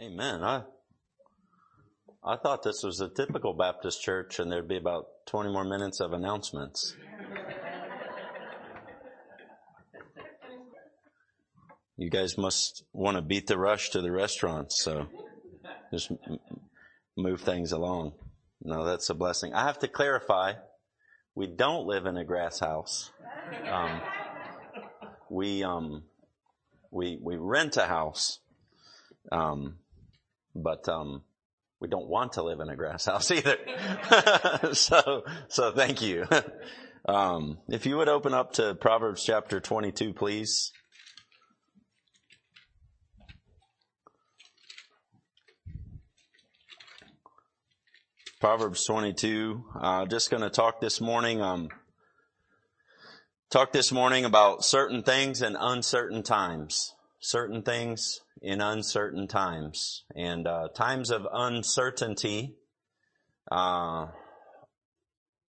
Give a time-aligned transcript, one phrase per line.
[0.00, 0.42] Amen.
[0.42, 0.62] I
[2.26, 6.00] I thought this was a typical Baptist church and there'd be about 20 more minutes
[6.00, 6.96] of announcements.
[11.96, 15.06] you guys must want to beat the rush to the restaurants, so
[15.92, 16.10] just
[17.16, 18.12] move things along.
[18.62, 19.52] No, that's a blessing.
[19.54, 20.54] I have to clarify,
[21.36, 23.12] we don't live in a grass house.
[23.70, 24.00] Um,
[25.30, 26.02] we um,
[26.90, 28.40] we we rent a house.
[29.30, 29.76] Um,
[30.54, 31.22] but um,
[31.80, 33.56] we don't want to live in a grass house either.
[34.74, 36.26] so, so thank you.
[37.06, 40.72] Um, if you would open up to Proverbs chapter 22, please.
[48.40, 49.62] Proverbs 22.
[49.78, 51.42] Uh, just going to talk this morning.
[51.42, 51.68] Um,
[53.50, 56.94] talk this morning about certain things and uncertain times.
[57.20, 62.54] Certain things in uncertain times and uh, times of uncertainty
[63.50, 64.06] uh,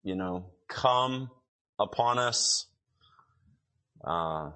[0.02, 1.30] you know come
[1.80, 2.66] upon us
[4.06, 4.50] uh,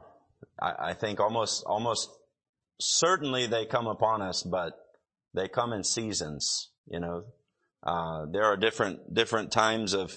[0.60, 2.10] I, I think almost almost
[2.78, 4.74] certainly they come upon us but
[5.32, 7.24] they come in seasons you know
[7.84, 10.14] uh, there are different different times of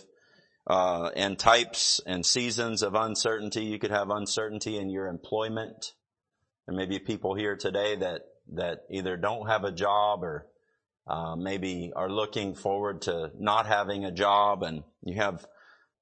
[0.70, 3.62] uh, and types and seasons of uncertainty.
[3.64, 5.94] You could have uncertainty in your employment.
[6.70, 8.22] There may be people here today that,
[8.54, 10.46] that either don't have a job or
[11.08, 15.44] uh, maybe are looking forward to not having a job and you have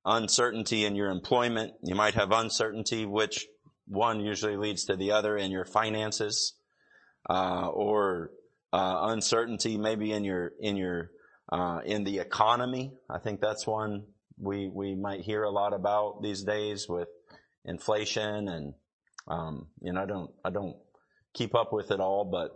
[0.03, 1.71] uncertainty in your employment.
[1.85, 3.47] You might have uncertainty, which
[3.87, 6.55] one usually leads to the other in your finances,
[7.29, 8.31] uh, or
[8.73, 11.11] uh, uncertainty maybe in your in your
[11.49, 12.91] uh, in the economy.
[13.09, 14.03] I think that's one
[14.37, 17.07] we we might hear a lot about these days with
[17.63, 18.73] inflation and
[19.27, 20.77] um, know, I don't, I don't
[21.33, 22.51] keep up with it all, but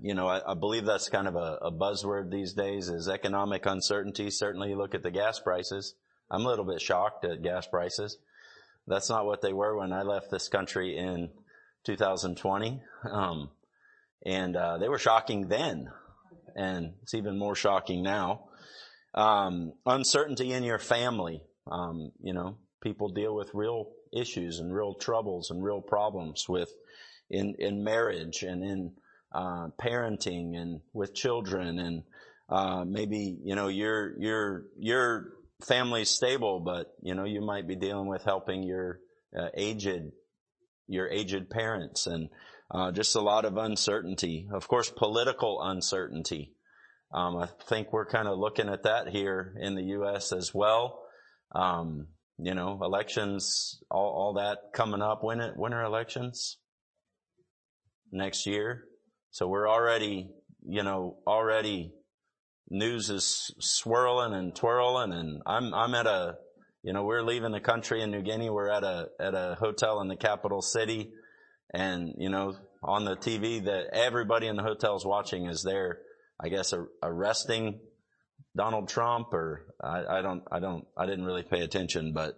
[0.00, 3.64] you know, I, I believe that's kind of a, a, buzzword these days is economic
[3.66, 4.30] uncertainty.
[4.30, 5.94] Certainly you look at the gas prices.
[6.30, 8.18] I'm a little bit shocked at gas prices.
[8.86, 11.30] That's not what they were when I left this country in
[11.86, 12.80] 2020.
[13.10, 13.50] Um,
[14.26, 15.90] and, uh, they were shocking then
[16.54, 18.44] and it's even more shocking now.
[19.14, 21.42] Um, uncertainty in your family.
[21.66, 26.72] Um, you know, people deal with real issues and real troubles and real problems with
[27.30, 28.92] in in marriage and in
[29.32, 32.02] uh, parenting and with children and
[32.48, 35.32] uh, maybe you know your your your
[35.64, 39.00] family's stable, but you know you might be dealing with helping your
[39.38, 40.12] uh, aged
[40.86, 42.30] your aged parents and
[42.70, 44.48] uh, just a lot of uncertainty.
[44.52, 46.54] Of course, political uncertainty.
[47.12, 50.32] Um, I think we're kind of looking at that here in the U.S.
[50.32, 51.02] as well.
[51.54, 52.08] Um,
[52.38, 55.22] you know, elections, all, all that coming up.
[55.22, 56.56] When it, when are elections?
[58.12, 58.84] Next year.
[59.32, 60.30] So we're already,
[60.66, 61.92] you know, already
[62.70, 66.36] news is swirling and twirling and I'm, I'm at a,
[66.82, 68.50] you know, we're leaving the country in New Guinea.
[68.50, 71.10] We're at a, at a hotel in the capital city
[71.74, 75.98] and, you know, on the TV that everybody in the hotel's watching is there,
[76.40, 76.72] I guess,
[77.02, 77.80] arresting
[78.58, 82.34] Donald Trump or I, I don't, I don't, I didn't really pay attention, but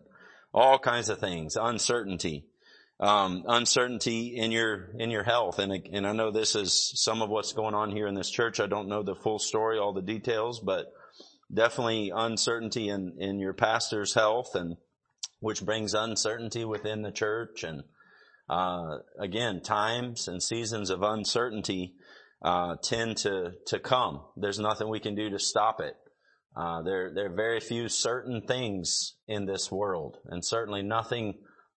[0.53, 2.45] all kinds of things, uncertainty,
[3.01, 5.59] um, uncertainty in your, in your health.
[5.59, 8.61] And, and I know this is some of what's going on here in this church.
[8.61, 10.93] I don't know the full story, all the details, but
[11.53, 14.77] definitely uncertainty in, in your pastor's health and
[15.41, 17.83] which brings uncertainty within the church and,
[18.51, 21.95] uh, again, times and seasons of uncertainty,
[22.45, 24.21] uh, tend to, to come.
[24.37, 25.95] There's nothing we can do to stop it.
[26.57, 31.35] Uh, there, there are very few certain things in this world, and certainly nothing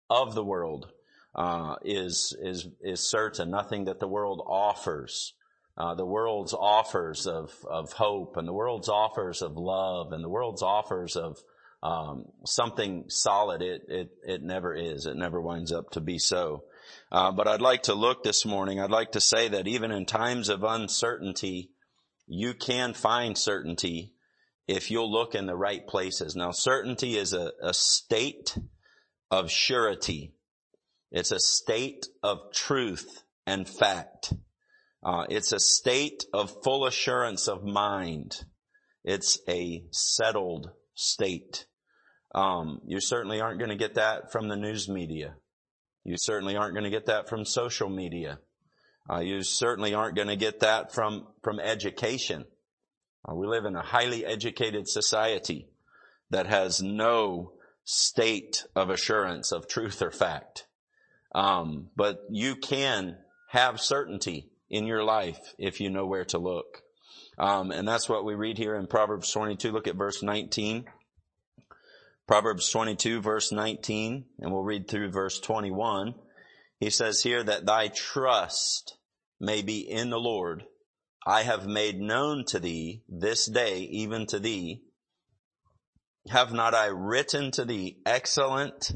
[0.09, 0.87] of the world
[1.35, 3.51] uh, is is is certain.
[3.51, 5.33] Nothing that the world offers,
[5.77, 10.29] uh, the world's offers of of hope, and the world's offers of love, and the
[10.29, 11.37] world's offers of
[11.83, 13.61] um, something solid.
[13.61, 15.05] It it it never is.
[15.05, 16.63] It never winds up to be so.
[17.11, 18.79] Uh, but I'd like to look this morning.
[18.79, 21.69] I'd like to say that even in times of uncertainty,
[22.27, 24.12] you can find certainty
[24.67, 26.35] if you'll look in the right places.
[26.35, 28.57] Now certainty is a, a state
[29.31, 30.33] of surety.
[31.11, 34.33] It's a state of truth and fact.
[35.03, 38.45] Uh, it's a state of full assurance of mind.
[39.03, 41.65] It's a settled state.
[42.33, 45.35] Um, you certainly aren't going to get that from the news media.
[46.05, 48.39] You certainly aren't going to get that from social media.
[49.09, 52.45] Uh, you certainly aren't going to get that from from education.
[53.29, 55.69] Uh, we live in a highly educated society
[56.29, 57.53] that has no
[57.85, 60.65] state of assurance of truth or fact.
[61.33, 63.17] Um, but you can
[63.49, 66.81] have certainty in your life if you know where to look.
[67.37, 69.71] Um, and that's what we read here in Proverbs 22.
[69.71, 70.85] Look at verse 19.
[72.27, 76.15] Proverbs 22 verse 19, and we'll read through verse 21.
[76.79, 78.97] He says here that thy trust
[79.41, 80.63] may be in the Lord
[81.25, 84.83] I have made known to thee this day, even to thee.
[86.29, 88.91] Have not I written to thee excellent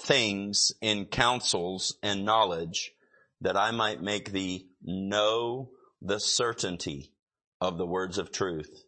[0.00, 2.92] things in counsels and knowledge
[3.40, 5.70] that I might make thee know
[6.02, 7.12] the certainty
[7.60, 8.82] of the words of truth,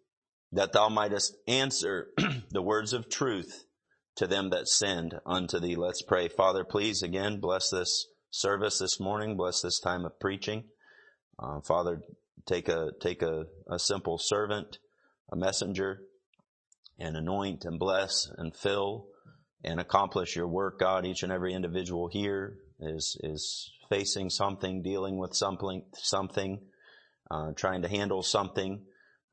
[0.51, 2.09] that thou mightest answer
[2.51, 3.65] the words of truth
[4.17, 5.77] to them that send unto thee.
[5.77, 6.29] Let's pray.
[6.29, 9.37] Father, please again bless this service this morning.
[9.37, 10.65] Bless this time of preaching.
[11.39, 12.03] Uh, Father,
[12.47, 14.79] take a take a, a simple servant,
[15.33, 16.03] a messenger,
[16.99, 19.09] and anoint and bless and fill
[19.65, 21.07] and accomplish your work, God.
[21.07, 26.61] Each and every individual here is is facing something, dealing with something, something,
[27.31, 28.83] uh, trying to handle something.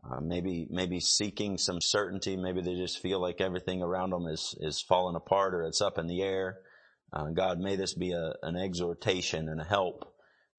[0.01, 2.37] Uh, maybe maybe seeking some certainty.
[2.37, 5.97] Maybe they just feel like everything around them is is falling apart or it's up
[5.97, 6.59] in the air.
[7.11, 10.13] Uh, God, may this be a, an exhortation and a help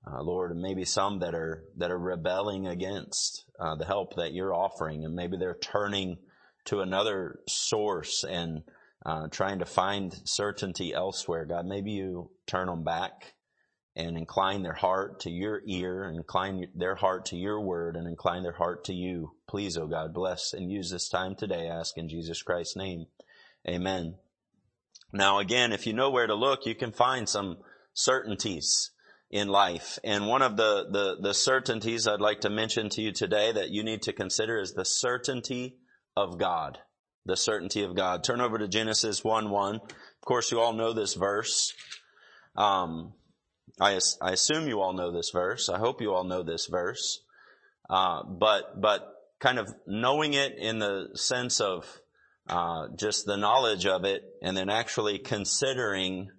[0.07, 4.33] uh, Lord, and maybe some that are that are rebelling against uh, the help that
[4.33, 6.19] you're offering, and maybe they're turning
[6.67, 8.63] to another source and
[9.05, 11.45] uh, trying to find certainty elsewhere.
[11.45, 13.35] God, maybe you turn them back
[13.97, 18.43] and incline their heart to your ear, incline their heart to your word, and incline
[18.43, 19.33] their heart to you.
[19.49, 21.69] Please, O oh God, bless and use this time today.
[21.69, 23.07] I ask in Jesus Christ's name,
[23.69, 24.15] Amen.
[25.13, 27.59] Now, again, if you know where to look, you can find some
[27.95, 28.93] certainties
[29.31, 29.99] in life.
[30.05, 33.71] And one of the, the, the certainties I'd like to mention to you today that
[33.71, 35.77] you need to consider is the certainty
[36.17, 36.79] of God.
[37.27, 38.25] The certainty of God.
[38.25, 39.75] Turn over to Genesis 1 1.
[39.77, 39.81] Of
[40.27, 41.73] course, you all know this verse.
[42.57, 43.13] Um,
[43.81, 45.69] I, I assume you all know this verse.
[45.69, 47.23] I hope you all know this verse.
[47.89, 51.87] Uh, but, but kind of knowing it in the sense of
[52.49, 56.31] uh, just the knowledge of it and then actually considering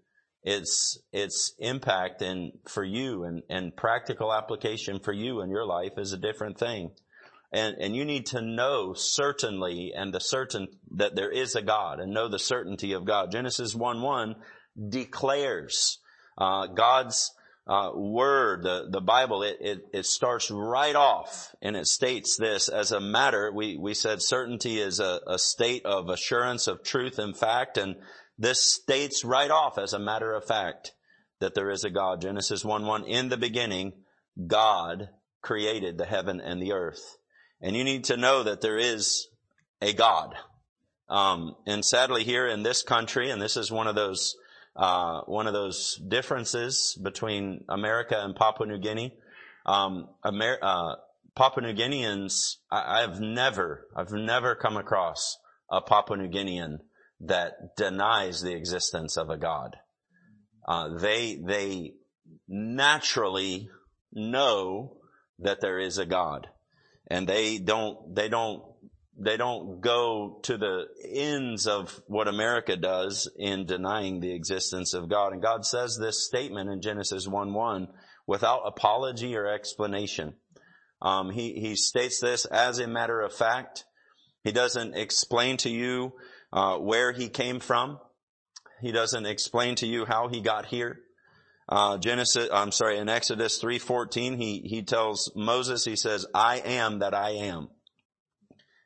[0.43, 6.17] its impact and for you and practical application for you and your life is a
[6.17, 6.91] different thing.
[7.51, 12.13] and You need to know certainly and the certain that there is a God and
[12.13, 13.31] know the certainty of God.
[13.31, 14.35] Genesis one one
[14.89, 15.99] declares
[16.37, 17.33] uh, God's
[17.67, 23.51] uh, word, the Bible, it starts right off and it states this as a matter.
[23.53, 27.97] We said certainty is a state of assurance of truth and fact, and
[28.41, 30.93] this states right off as a matter of fact
[31.41, 32.21] that there is a God.
[32.21, 33.93] Genesis 1-1, in the beginning,
[34.47, 35.09] God
[35.43, 37.17] created the heaven and the earth.
[37.61, 39.27] And you need to know that there is
[39.79, 40.33] a God.
[41.07, 44.35] Um, and sadly here in this country, and this is one of those,
[44.75, 49.15] uh, one of those differences between America and Papua New Guinea,
[49.67, 50.95] um, Amer- uh,
[51.35, 55.37] Papua New Guineans, I- have never, I've never come across
[55.69, 56.79] a Papua New Guinean
[57.23, 59.75] that denies the existence of a God.
[60.67, 61.93] Uh, they they
[62.47, 63.69] naturally
[64.13, 64.97] know
[65.39, 66.47] that there is a God,
[67.09, 68.63] and they don't they don't
[69.17, 75.09] they don't go to the ends of what America does in denying the existence of
[75.09, 75.33] God.
[75.33, 77.87] And God says this statement in Genesis one one
[78.27, 80.33] without apology or explanation.
[81.01, 83.85] Um, he he states this as a matter of fact.
[84.43, 86.13] He doesn't explain to you
[86.53, 87.99] uh, where he came from.
[88.81, 90.99] He doesn't explain to you how he got here.
[91.69, 96.99] Uh, Genesis, I'm sorry, in Exodus 3:14, he he tells Moses, he says, "I am
[96.99, 97.69] that I am,"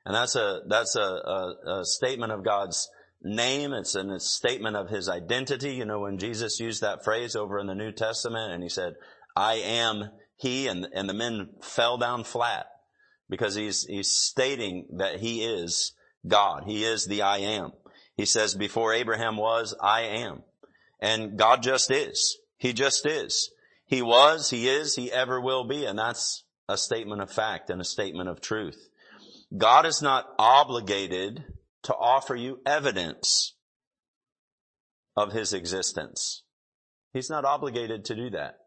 [0.05, 2.87] and that's a that's a, a, a statement of God's
[3.23, 3.73] name.
[3.73, 5.71] It's a statement of His identity.
[5.73, 8.93] You know, when Jesus used that phrase over in the New Testament, and he said,
[9.35, 12.67] "I am He," and and the men fell down flat
[13.29, 15.93] because he's he's stating that He is
[16.27, 16.63] God.
[16.65, 17.71] He is the I am.
[18.15, 20.43] He says, before Abraham was, I am.
[20.99, 22.37] And God just is.
[22.57, 23.51] He just is.
[23.85, 25.85] He was, He is, He ever will be.
[25.85, 28.89] And that's a statement of fact and a statement of truth.
[29.55, 31.43] God is not obligated
[31.83, 33.53] to offer you evidence
[35.15, 36.43] of His existence.
[37.13, 38.57] He's not obligated to do that.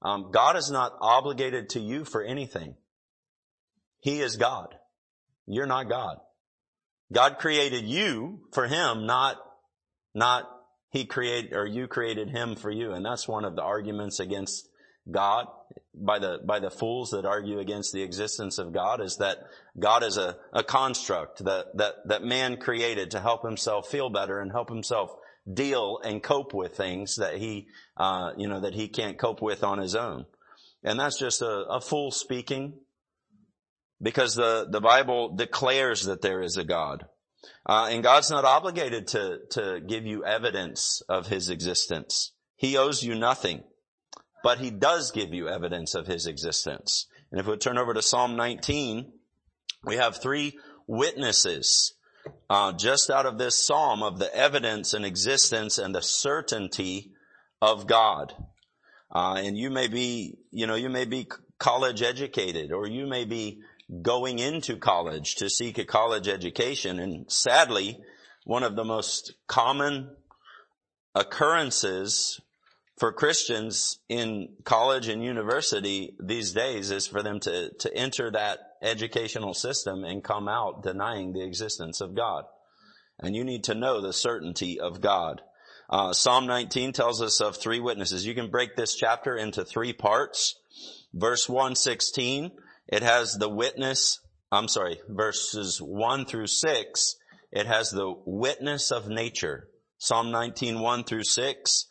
[0.00, 2.76] Um, God is not obligated to you for anything.
[4.00, 4.74] He is God.
[5.46, 6.18] You're not God.
[7.12, 9.36] God created you for him, not,
[10.14, 10.44] not
[10.90, 12.92] he created or you created him for you.
[12.92, 14.68] And that's one of the arguments against
[15.10, 15.46] God
[15.94, 19.38] by the, by the fools that argue against the existence of God is that
[19.78, 24.40] God is a, a construct that, that, that man created to help himself feel better
[24.40, 25.10] and help himself
[25.50, 29.64] deal and cope with things that he, uh, you know, that he can't cope with
[29.64, 30.26] on his own.
[30.84, 32.74] And that's just a, a fool speaking
[34.00, 37.06] because the, the Bible declares that there is a God.
[37.66, 42.32] Uh, and God's not obligated to, to give you evidence of his existence.
[42.56, 43.62] He owes you nothing,
[44.42, 47.06] but he does give you evidence of his existence.
[47.30, 49.12] And if we turn over to Psalm 19,
[49.84, 51.94] we have three witnesses
[52.50, 57.12] uh, just out of this psalm of the evidence and existence and the certainty
[57.62, 58.32] of God.
[59.14, 61.28] Uh, and you may be, you know, you may be
[61.58, 63.60] college educated or you may be
[64.02, 66.98] going into college to seek a college education.
[66.98, 67.98] And sadly,
[68.44, 70.10] one of the most common
[71.14, 72.40] occurrences
[72.98, 78.58] for Christians in college and university these days is for them to, to enter that
[78.82, 82.44] educational system and come out denying the existence of God.
[83.20, 85.42] And you need to know the certainty of God.
[85.90, 88.26] Uh, Psalm 19 tells us of three witnesses.
[88.26, 90.56] You can break this chapter into three parts.
[91.14, 92.50] Verse 116
[92.88, 94.18] it has the witness,
[94.50, 97.16] I'm sorry, verses one through six.
[97.52, 99.68] It has the witness of nature.
[99.98, 101.86] Psalm 19, one through six.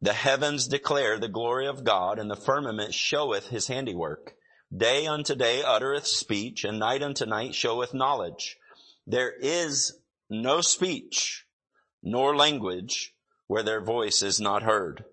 [0.00, 4.34] The heavens declare the glory of God and the firmament showeth his handiwork.
[4.74, 8.56] Day unto day uttereth speech and night unto night showeth knowledge.
[9.06, 9.98] There is
[10.30, 11.44] no speech
[12.02, 13.12] nor language
[13.46, 15.04] where their voice is not heard.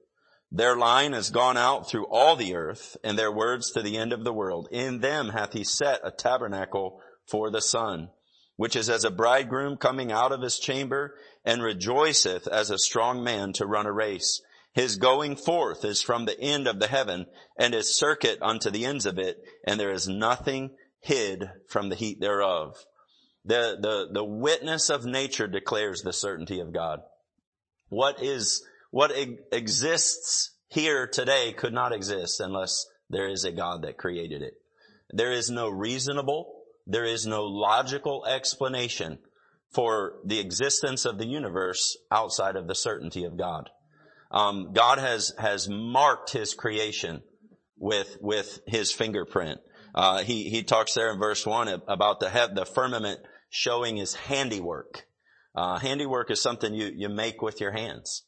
[0.52, 4.14] Their line has gone out through all the earth and their words to the end
[4.14, 4.68] of the world.
[4.72, 8.10] In them hath he set a tabernacle for the sun,
[8.56, 13.24] which is as a bridegroom coming out of his chamber and rejoiceth as a strong
[13.24, 14.42] man to run a race.
[14.74, 17.26] His going forth is from the end of the heaven
[17.58, 19.44] and his circuit unto the ends of it.
[19.66, 22.78] And there is nothing hid from the heat thereof.
[23.44, 27.02] The, the, the witness of nature declares the certainty of God.
[27.90, 29.12] What is what
[29.52, 34.54] exists here today could not exist unless there is a God that created it.
[35.12, 39.20] There is no reasonable, there is no logical explanation
[39.74, 43.70] for the existence of the universe outside of the certainty of God.
[44.32, 47.24] Um, God has has marked His creation
[47.78, 49.60] with with His fingerprint.
[49.96, 55.06] Uh, he he talks there in verse one about the the firmament showing His handiwork.
[55.56, 58.24] Uh, handiwork is something you you make with your hands.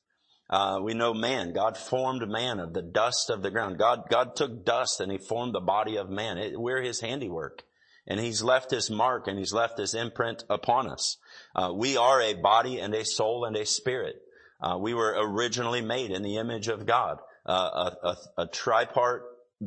[0.50, 1.54] Uh, we know man.
[1.54, 3.78] God formed man of the dust of the ground.
[3.78, 6.38] God, God took dust and he formed the body of man.
[6.40, 7.64] It, we're his handiwork.
[8.08, 11.18] And he's left his mark and he's left his imprint upon us.
[11.56, 14.16] Uh, we are a body and a soul and a spirit.
[14.62, 19.22] Uh, we were originally made in the image of God, uh, a, a, a, tripart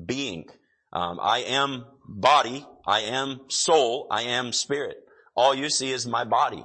[0.07, 0.47] being.
[0.93, 4.97] Um, I am body, I am soul, I am spirit.
[5.35, 6.65] All you see is my body.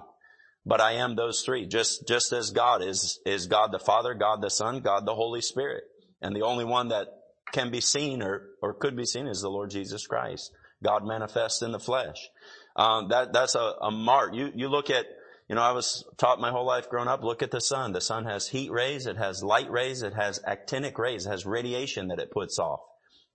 [0.68, 4.42] But I am those three, just, just as God is, is God the Father, God
[4.42, 5.86] the Son, God the Holy Spirit.
[6.22, 7.08] And the only one that
[7.54, 10.52] can be seen or, or could be seen is the Lord Jesus Christ.
[10.84, 12.30] God manifest in the flesh.
[12.76, 14.36] Um, that, that's a, a mark.
[14.36, 15.06] You, you look at,
[15.48, 17.94] you know, I was taught my whole life growing up, look at the sun.
[17.94, 21.46] The sun has heat rays, it has light rays, it has actinic rays, it has
[21.46, 22.82] radiation that it puts off.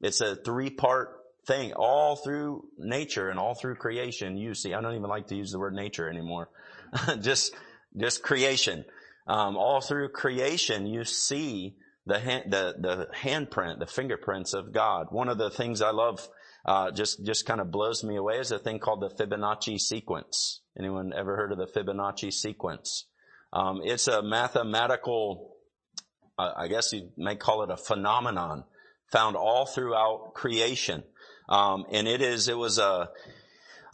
[0.02, 4.74] It's a three part thing all through nature and all through creation you see.
[4.74, 6.48] I don't even like to use the word nature anymore
[7.20, 7.54] just,
[7.96, 8.84] just creation.
[9.26, 15.06] Um, all through creation, you see the hand, the, the handprint, the fingerprints of God.
[15.10, 16.26] One of the things I love,
[16.66, 20.60] uh, just, just kind of blows me away is a thing called the Fibonacci sequence.
[20.78, 23.06] Anyone ever heard of the Fibonacci sequence?
[23.52, 25.54] Um, it's a mathematical,
[26.38, 28.64] uh, I guess you may call it a phenomenon
[29.12, 31.04] found all throughout creation.
[31.48, 33.10] Um, and it is, it was a,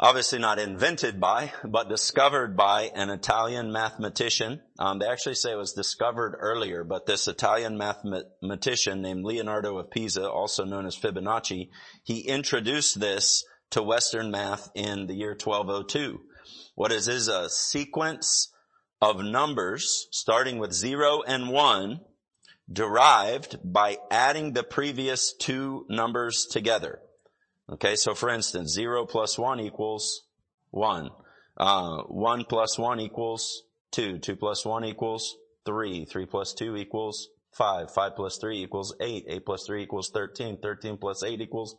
[0.00, 4.60] obviously not invented by, but discovered by an Italian mathematician.
[4.78, 9.90] Um, they actually say it was discovered earlier, but this Italian mathematician named Leonardo of
[9.90, 11.70] Pisa, also known as Fibonacci,
[12.04, 16.20] he introduced this to Western math in the year 1202.
[16.74, 18.52] What is is a sequence
[19.02, 22.00] of numbers starting with zero and one
[22.72, 27.00] derived by adding the previous two numbers together.
[27.70, 30.24] Okay, so for instance, 0 plus 1 equals
[30.70, 31.10] 1.
[31.58, 34.18] Uh, 1 plus 1 equals 2.
[34.18, 36.06] 2 plus 1 equals 3.
[36.06, 37.90] 3 plus 2 equals 5.
[37.92, 39.24] 5 plus 3 equals 8.
[39.28, 40.58] 8 plus 3 equals 13.
[40.62, 41.76] 13 plus 8 equals.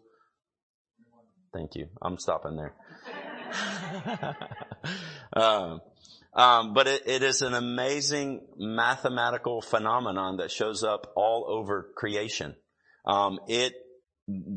[1.51, 1.87] Thank you.
[2.03, 2.73] I'm stopping there.
[5.33, 5.81] um,
[6.35, 12.53] um, but it, it is an amazing mathematical phenomenon that shows up all over creation.
[13.07, 13.73] Um, it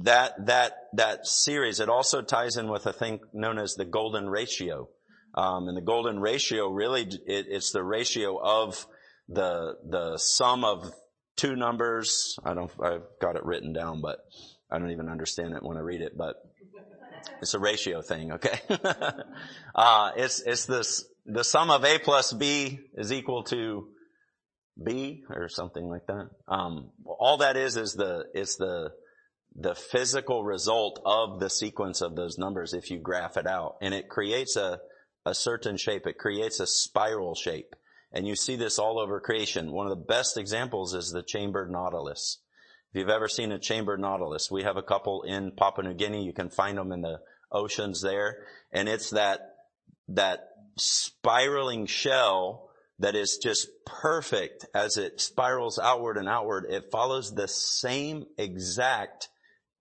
[0.05, 4.29] that, that, that series, it also ties in with a thing known as the golden
[4.29, 4.89] ratio.
[5.35, 8.87] Um, and the golden ratio really, it, it's the ratio of
[9.29, 10.93] the, the sum of
[11.37, 12.37] two numbers.
[12.45, 14.19] I don't, I've got it written down, but
[14.71, 16.37] I don't even understand it when I read it, but
[17.41, 18.33] it's a ratio thing.
[18.33, 18.59] Okay.
[19.75, 23.89] uh, it's, it's this, the sum of A plus B is equal to
[24.83, 26.29] B or something like that.
[26.49, 28.91] Um, all that is, is the, it's the,
[29.55, 33.77] the physical result of the sequence of those numbers if you graph it out.
[33.83, 34.81] And it creates a,
[35.27, 36.07] a certain shape.
[36.07, 37.77] It creates a spiral shape.
[38.13, 39.73] And you see this all over creation.
[39.73, 42.39] One of the best examples is the chambered nautilus.
[42.93, 46.25] If you've ever seen a chambered nautilus, we have a couple in Papua New Guinea.
[46.25, 48.45] You can find them in the oceans there.
[48.71, 49.41] And it's that,
[50.09, 50.41] that
[50.77, 52.69] spiraling shell
[52.99, 56.67] that is just perfect as it spirals outward and outward.
[56.69, 59.29] It follows the same exact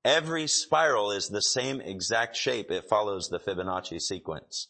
[0.04, 2.72] Every spiral is the same exact shape.
[2.72, 4.68] It follows the Fibonacci sequence.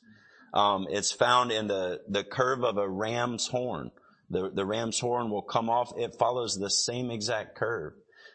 [0.53, 3.91] Um, it's found in the, the curve of a ram's horn.
[4.29, 5.93] The, the ram's horn will come off.
[5.97, 7.93] It follows the same exact curve.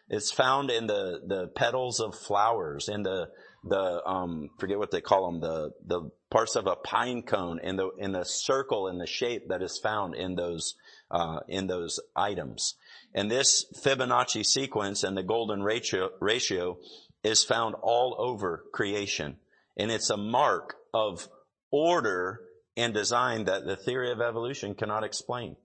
[0.08, 3.28] It's found in the, the petals of flowers, in the,
[3.64, 7.76] the, um, forget what they call them, the, the parts of a pine cone in
[7.76, 10.76] the, in the circle and the shape that is found in those,
[11.10, 12.76] uh, in those items.
[13.16, 16.76] And this Fibonacci sequence and the golden ratio, ratio
[17.24, 19.38] is found all over creation.
[19.78, 21.26] And it's a mark of
[21.72, 22.40] order
[22.76, 25.56] and design that the theory of evolution cannot explain.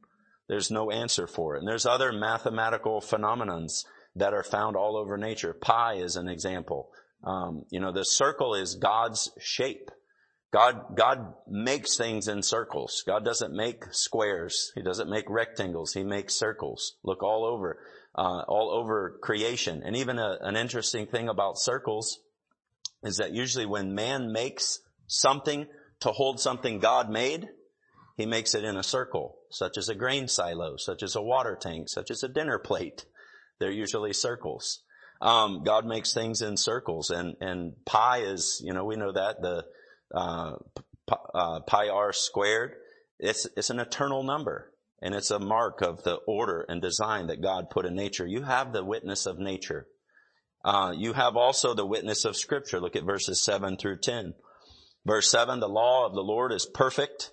[0.48, 1.60] There's no answer for it.
[1.60, 3.84] And there's other mathematical phenomenons
[4.16, 5.54] that are found all over nature.
[5.54, 6.90] Pi is an example.
[7.26, 9.92] Um, you know, the circle is God's shape.
[10.52, 13.06] God, God makes things in circles.
[13.08, 14.72] God doesn't make squares.
[14.76, 15.94] He doesn't make rectangles.
[15.94, 16.98] He makes circles.
[17.04, 17.80] Look all over,
[18.16, 19.82] uh, all over creation.
[19.86, 22.20] And even a, an interesting thing about circles
[23.04, 25.68] is that usually when man makes something
[26.02, 27.48] to hold something God made,
[28.18, 31.58] he makes it in a circle, such as a grain silo, such as a water
[31.60, 33.06] tank, such as a dinner plate.
[33.60, 34.84] They're usually circles.
[35.22, 39.40] Um, God makes things in circles and, and pi is, you know, we know that
[39.42, 39.66] the,
[40.14, 40.56] uh,
[41.34, 42.76] uh, pi r squared.
[43.20, 44.72] It's, it's an eternal number
[45.02, 48.26] and it's a mark of the order and design that God put in nature.
[48.26, 49.88] You have the witness of nature.
[50.64, 52.80] Uh, you have also the witness of scripture.
[52.80, 54.34] Look at verses seven through 10.
[55.06, 57.32] Verse seven, the law of the Lord is perfect,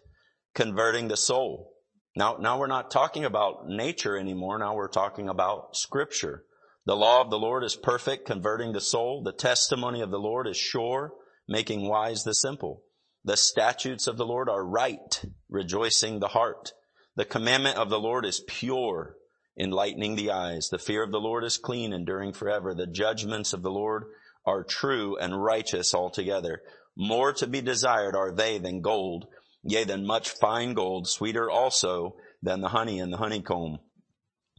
[0.55, 1.73] converting the soul.
[2.17, 4.59] Now, now we're not talking about nature anymore.
[4.59, 6.43] Now we're talking about scripture.
[6.87, 9.23] The law of the Lord is perfect, converting the soul.
[9.23, 11.13] The testimony of the Lord is sure,
[11.49, 12.83] making wise the simple.
[13.25, 16.73] The statutes of the Lord are right, rejoicing the heart.
[17.17, 19.17] The commandment of the Lord is pure,
[19.59, 20.69] enlightening the eyes.
[20.69, 22.75] The fear of the Lord is clean, enduring forever.
[22.75, 24.05] The judgments of the Lord
[24.47, 26.61] are true and righteous altogether.
[26.97, 29.27] More to be desired are they than gold,
[29.65, 33.79] yea, than much fine gold, sweeter also than the honey and the honeycomb.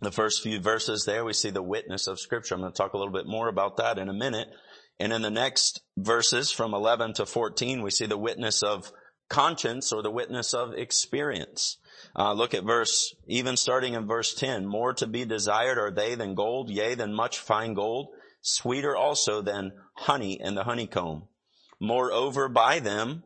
[0.01, 2.55] The first few verses there, we see the witness of scripture.
[2.55, 4.47] I'm going to talk a little bit more about that in a minute.
[4.99, 8.91] And in the next verses from 11 to 14, we see the witness of
[9.29, 11.77] conscience or the witness of experience.
[12.15, 16.15] Uh, look at verse, even starting in verse 10, more to be desired are they
[16.15, 18.09] than gold, yea, than much fine gold,
[18.41, 21.23] sweeter also than honey and the honeycomb.
[21.79, 23.23] Moreover, by them,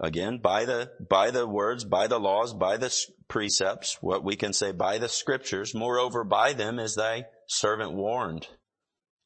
[0.00, 2.92] again, by the, by the words, by the laws, by the
[3.28, 8.48] precepts, what we can say by the scriptures, moreover, by them is thy servant warned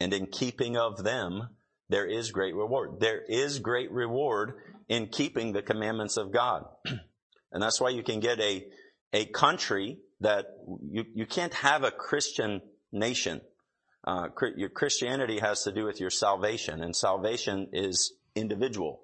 [0.05, 1.49] and in keeping of them,
[1.89, 3.01] there is great reward.
[3.01, 4.53] There is great reward
[4.87, 6.67] in keeping the commandments of God.
[7.51, 8.67] and that's why you can get a,
[9.15, 10.45] a country that
[10.91, 12.61] you, you can't have a Christian
[12.93, 13.41] nation.
[14.07, 19.01] Uh, your Christianity has to do with your salvation and salvation is individual.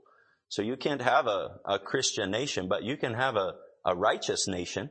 [0.49, 3.55] So you can't have a, a Christian nation, but you can have a,
[3.87, 4.91] a righteous nation.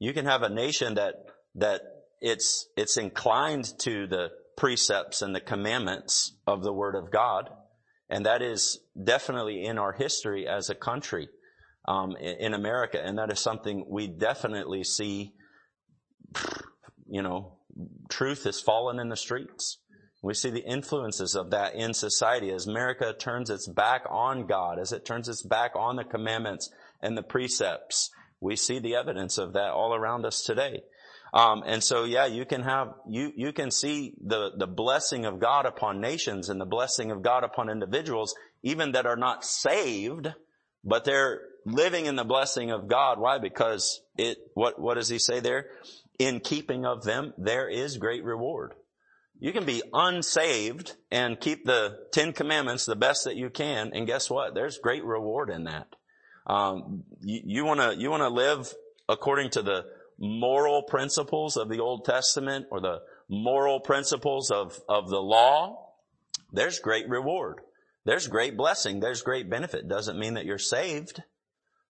[0.00, 1.14] You can have a nation that,
[1.54, 1.82] that
[2.20, 7.50] it's, it's inclined to the precepts and the commandments of the Word of God.
[8.10, 11.28] And that is definitely in our history as a country
[11.88, 13.00] um, in America.
[13.02, 15.32] And that is something we definitely see,
[17.08, 17.58] you know,
[18.10, 19.78] truth is fallen in the streets.
[20.22, 24.78] We see the influences of that in society as America turns its back on God,
[24.78, 26.70] as it turns its back on the commandments
[27.02, 28.10] and the precepts.
[28.40, 30.80] We see the evidence of that all around us today.
[31.34, 35.40] Um, and so, yeah, you can have, you, you can see the, the blessing of
[35.40, 40.28] God upon nations and the blessing of God upon individuals, even that are not saved,
[40.84, 43.18] but they're living in the blessing of God.
[43.18, 43.38] Why?
[43.38, 45.68] Because it, what, what does he say there?
[46.18, 48.74] In keeping of them, there is great reward.
[49.40, 53.90] You can be unsaved and keep the Ten Commandments the best that you can.
[53.94, 54.54] And guess what?
[54.54, 55.88] There's great reward in that.
[56.46, 58.70] Um, you want to, you want to live
[59.08, 59.84] according to the
[60.18, 65.92] moral principles of the Old Testament or the moral principles of, of the law,
[66.52, 67.60] there's great reward.
[68.04, 69.00] There's great blessing.
[69.00, 69.88] There's great benefit.
[69.88, 71.22] Doesn't mean that you're saved,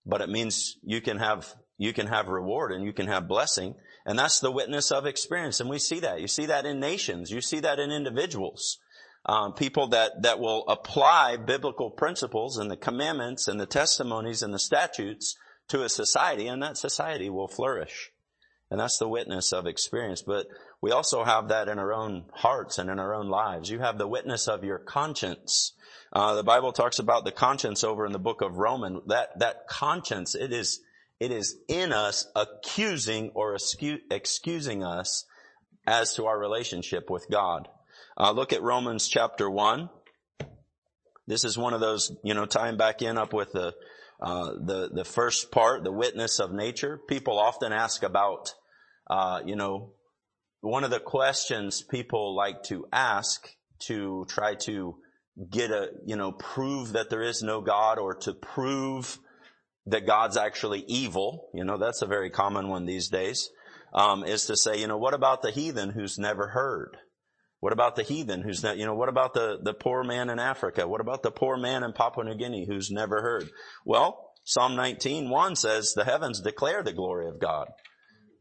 [0.06, 3.76] but it means you can have, you can have reward and you can have blessing.
[4.06, 5.60] And that's the witness of experience.
[5.60, 6.20] And we see that.
[6.22, 7.32] You see that in nations.
[7.32, 8.78] You see that in individuals.
[9.26, 14.54] Um, people that, that will apply biblical principles and the commandments and the testimonies and
[14.54, 15.38] the statutes
[15.72, 18.12] to a society and that society will flourish.
[18.70, 20.22] And that's the witness of experience.
[20.22, 20.48] But
[20.82, 23.70] we also have that in our own hearts and in our own lives.
[23.70, 25.74] You have the witness of your conscience.
[26.14, 29.02] Uh, the Bible talks about the conscience over in the book of Romans.
[29.08, 30.82] That, that conscience, it is,
[31.22, 33.56] it is in us accusing or
[34.12, 35.26] excusing us
[35.88, 37.68] as to our relationship with God.
[38.18, 39.90] Uh, look at Romans chapter one.
[41.28, 43.74] This is one of those, you know, tying back in up with the
[44.22, 47.00] uh, the the first part, the witness of nature.
[47.10, 48.54] People often ask about,
[49.10, 49.94] uh, you know,
[50.60, 54.96] one of the questions people like to ask to try to
[55.50, 59.18] get a, you know, prove that there is no God or to prove
[59.88, 61.50] that God's actually evil.
[61.56, 63.50] You know, that's a very common one these days.
[63.94, 66.96] Um, is to say, you know, what about the heathen who's never heard?
[67.62, 70.40] What about the heathen who's not, you know, what about the, the poor man in
[70.40, 70.88] Africa?
[70.88, 73.50] What about the poor man in Papua New Guinea who's never heard?
[73.86, 77.68] Well, Psalm 19, 1 says, the heavens declare the glory of God.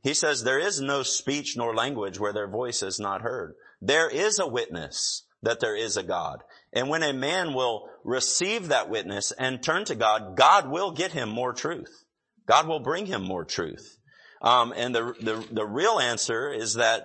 [0.02, 3.52] He says, there is no speech nor language where their voice is not heard.
[3.82, 6.42] There is a witness that there is a God.
[6.72, 11.12] And when a man will receive that witness and turn to God, God will get
[11.12, 12.04] him more truth.
[12.48, 13.98] God will bring him more truth.
[14.40, 17.04] Um, and the, the, the real answer is that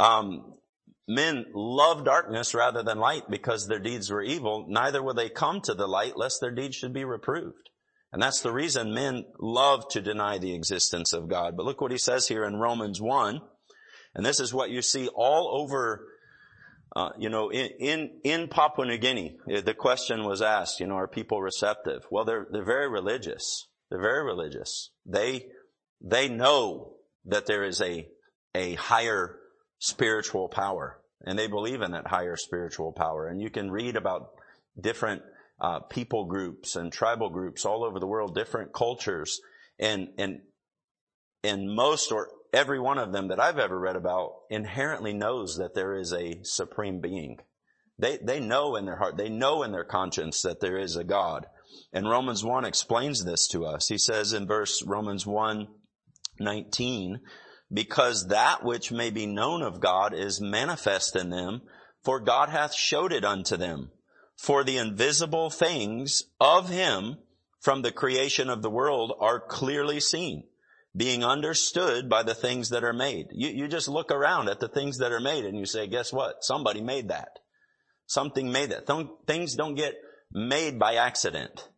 [0.00, 0.54] um,
[1.14, 4.64] Men love darkness rather than light because their deeds were evil.
[4.68, 7.68] Neither will they come to the light lest their deeds should be reproved.
[8.12, 11.54] And that's the reason men love to deny the existence of God.
[11.56, 13.40] But look what he says here in Romans 1.
[14.14, 16.06] And this is what you see all over,
[16.96, 19.38] uh, you know, in, in, in, Papua New Guinea.
[19.50, 22.02] Eh, the question was asked, you know, are people receptive?
[22.10, 23.66] Well, they're, they're very religious.
[23.90, 24.90] They're very religious.
[25.06, 25.46] They,
[26.02, 26.94] they know
[27.26, 28.06] that there is a,
[28.54, 29.38] a higher
[29.78, 33.26] spiritual power and they believe in that higher spiritual power.
[33.28, 34.30] And you can read about
[34.80, 35.22] different
[35.60, 39.40] uh, people groups and tribal groups all over the world, different cultures,
[39.78, 40.40] and and
[41.44, 45.74] and most or every one of them that I've ever read about inherently knows that
[45.74, 47.38] there is a supreme being.
[47.98, 51.04] They they know in their heart, they know in their conscience that there is a
[51.04, 51.46] God.
[51.92, 53.88] And Romans 1 explains this to us.
[53.88, 55.68] He says in verse Romans 1
[56.40, 57.20] 19,
[57.72, 61.62] because that which may be known of God is manifest in them,
[62.04, 63.90] for God hath showed it unto them.
[64.36, 67.18] For the invisible things of him
[67.60, 70.44] from the creation of the world are clearly seen,
[70.96, 73.28] being understood by the things that are made.
[73.30, 76.12] You, you just look around at the things that are made and you say, guess
[76.12, 76.42] what?
[76.44, 77.38] Somebody made that.
[78.06, 78.86] Something made that.
[78.86, 79.94] Th- things don't get
[80.32, 81.68] made by accident.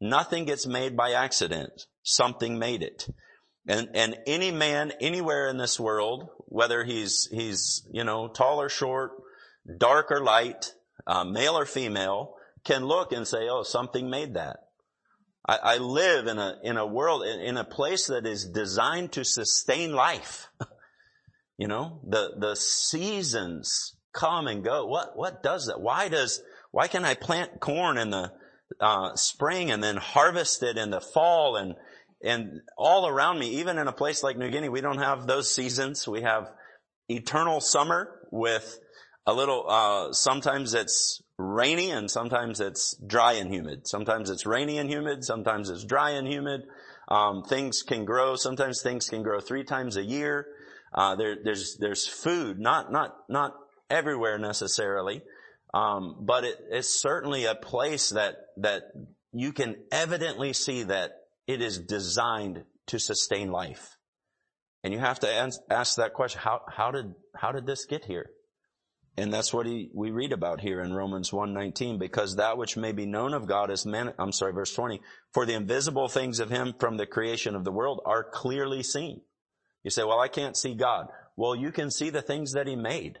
[0.00, 1.84] Nothing gets made by accident.
[2.02, 3.06] Something made it.
[3.68, 8.68] And, and any man anywhere in this world, whether he's, he's, you know, tall or
[8.68, 9.10] short,
[9.78, 10.72] dark or light,
[11.06, 14.58] uh, male or female, can look and say, oh, something made that.
[15.48, 19.12] I, I live in a, in a world, in, in a place that is designed
[19.12, 20.48] to sustain life.
[21.58, 24.86] you know, the, the seasons come and go.
[24.86, 25.80] What, what does that?
[25.80, 28.32] Why does, why can I plant corn in the,
[28.80, 31.74] uh, spring and then harvest it in the fall and
[32.26, 35.48] and all around me, even in a place like New Guinea, we don't have those
[35.54, 36.06] seasons.
[36.08, 36.50] We have
[37.08, 38.80] eternal summer with
[39.26, 43.86] a little, uh, sometimes it's rainy and sometimes it's dry and humid.
[43.86, 45.24] Sometimes it's rainy and humid.
[45.24, 46.62] Sometimes it's dry and humid.
[47.08, 48.34] Um, things can grow.
[48.34, 50.48] Sometimes things can grow three times a year.
[50.92, 53.54] Uh, there, there's, there's food, not, not, not
[53.88, 55.22] everywhere necessarily.
[55.72, 58.82] Um, but it, it's certainly a place that, that
[59.32, 61.15] you can evidently see that
[61.46, 63.96] it is designed to sustain life.
[64.82, 68.30] And you have to ask that question, how, how did, how did this get here?
[69.18, 72.92] And that's what he, we read about here in Romans 1:19 because that which may
[72.92, 75.00] be known of God is man I'm sorry verse 20
[75.32, 79.22] for the invisible things of him from the creation of the world are clearly seen.
[79.82, 82.76] You say, "Well, I can't see God." Well, you can see the things that he
[82.76, 83.20] made.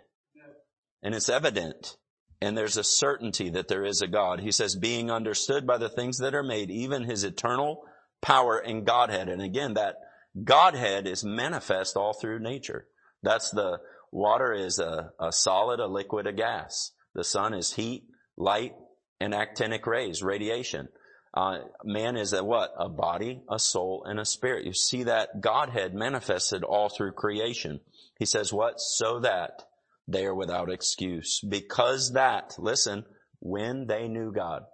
[1.02, 1.96] And it's evident.
[2.42, 4.40] And there's a certainty that there is a God.
[4.40, 7.86] He says, "Being understood by the things that are made, even his eternal
[8.26, 9.28] power in Godhead.
[9.28, 9.96] And again, that
[10.42, 12.86] Godhead is manifest all through nature.
[13.22, 13.78] That's the
[14.10, 16.90] water is a, a solid, a liquid, a gas.
[17.14, 18.02] The sun is heat,
[18.36, 18.74] light,
[19.20, 20.88] and actinic rays, radiation.
[21.32, 22.72] Uh, man is a what?
[22.78, 24.66] A body, a soul, and a spirit.
[24.66, 27.78] You see that Godhead manifested all through creation.
[28.18, 28.80] He says what?
[28.80, 29.62] So that
[30.08, 31.40] they are without excuse.
[31.48, 33.04] Because that, listen,
[33.38, 34.64] when they knew God.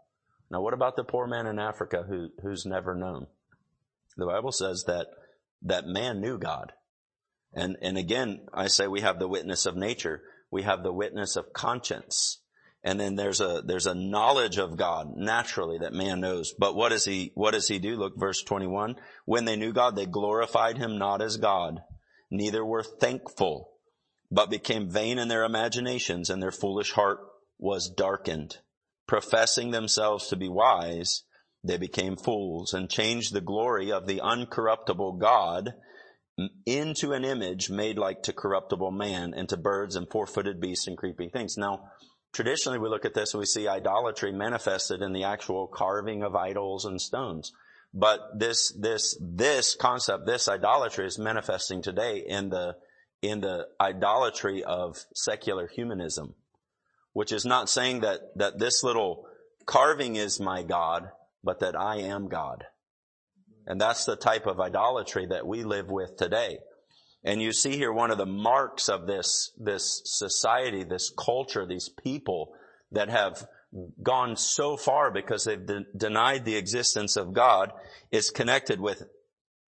[0.50, 3.26] Now what about the poor man in Africa who, who's never known?
[4.16, 5.08] The Bible says that,
[5.62, 6.72] that man knew God.
[7.54, 10.22] And, and again, I say we have the witness of nature.
[10.50, 12.40] We have the witness of conscience.
[12.84, 16.52] And then there's a, there's a knowledge of God naturally that man knows.
[16.58, 17.96] But what does he, what does he do?
[17.96, 18.96] Look, verse 21.
[19.24, 21.80] When they knew God, they glorified him not as God,
[22.30, 23.70] neither were thankful,
[24.30, 27.20] but became vain in their imaginations and their foolish heart
[27.58, 28.58] was darkened.
[29.06, 31.22] Professing themselves to be wise,
[31.64, 35.74] they became fools and changed the glory of the uncorruptible God
[36.66, 40.98] into an image made like to corruptible man and to birds and four-footed beasts and
[40.98, 41.56] creeping things.
[41.56, 41.92] Now,
[42.32, 46.34] traditionally we look at this and we see idolatry manifested in the actual carving of
[46.34, 47.52] idols and stones.
[47.94, 52.74] But this, this, this concept, this idolatry is manifesting today in the,
[53.20, 56.34] in the idolatry of secular humanism,
[57.12, 59.26] which is not saying that, that this little
[59.66, 61.10] carving is my God,
[61.44, 62.64] but that I am God.
[63.48, 63.70] Mm-hmm.
[63.72, 66.58] And that's the type of idolatry that we live with today.
[67.24, 71.88] And you see here one of the marks of this, this society, this culture, these
[71.88, 72.52] people
[72.90, 73.46] that have
[74.02, 77.70] gone so far because they've de- denied the existence of God
[78.10, 79.02] is connected with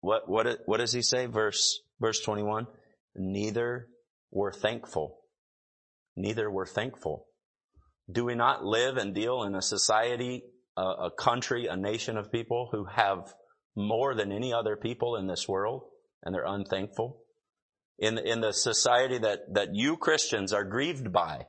[0.01, 1.27] what, what, what does he say?
[1.27, 2.67] Verse, verse 21.
[3.15, 3.87] Neither
[4.31, 5.19] were thankful.
[6.17, 7.27] Neither were thankful.
[8.11, 10.43] Do we not live and deal in a society
[10.77, 13.33] a country, a nation of people who have
[13.75, 15.83] more than any other people in this world,
[16.23, 17.19] and they're unthankful.
[17.99, 21.45] In, in the society that, that you Christians are grieved by,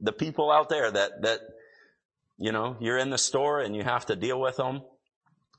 [0.00, 1.40] the people out there that, that,
[2.38, 4.82] you know, you're in the store and you have to deal with them.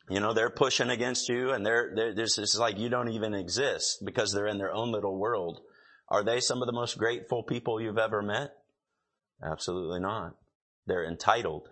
[0.09, 3.33] You know, they're pushing against you and they're, they're this is like you don't even
[3.33, 5.61] exist because they're in their own little world.
[6.09, 8.51] Are they some of the most grateful people you've ever met?
[9.43, 10.35] Absolutely not.
[10.87, 11.69] They're entitled.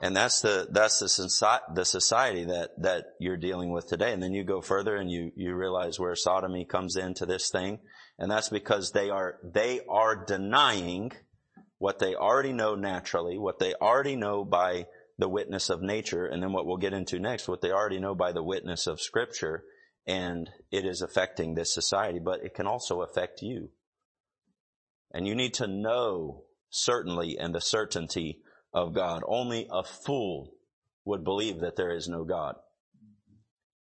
[0.00, 4.12] And that's the, that's the, the society that, that you're dealing with today.
[4.12, 7.80] And then you go further and you, you realize where sodomy comes into this thing.
[8.18, 11.12] And that's because they are, they are denying
[11.78, 14.86] what they already know naturally, what they already know by
[15.18, 18.14] the witness of nature, and then what we'll get into next, what they already know
[18.14, 19.64] by the witness of scripture,
[20.06, 23.68] and it is affecting this society, but it can also affect you.
[25.12, 28.40] And you need to know certainly and the certainty
[28.72, 29.22] of God.
[29.26, 30.54] Only a fool
[31.04, 32.56] would believe that there is no God.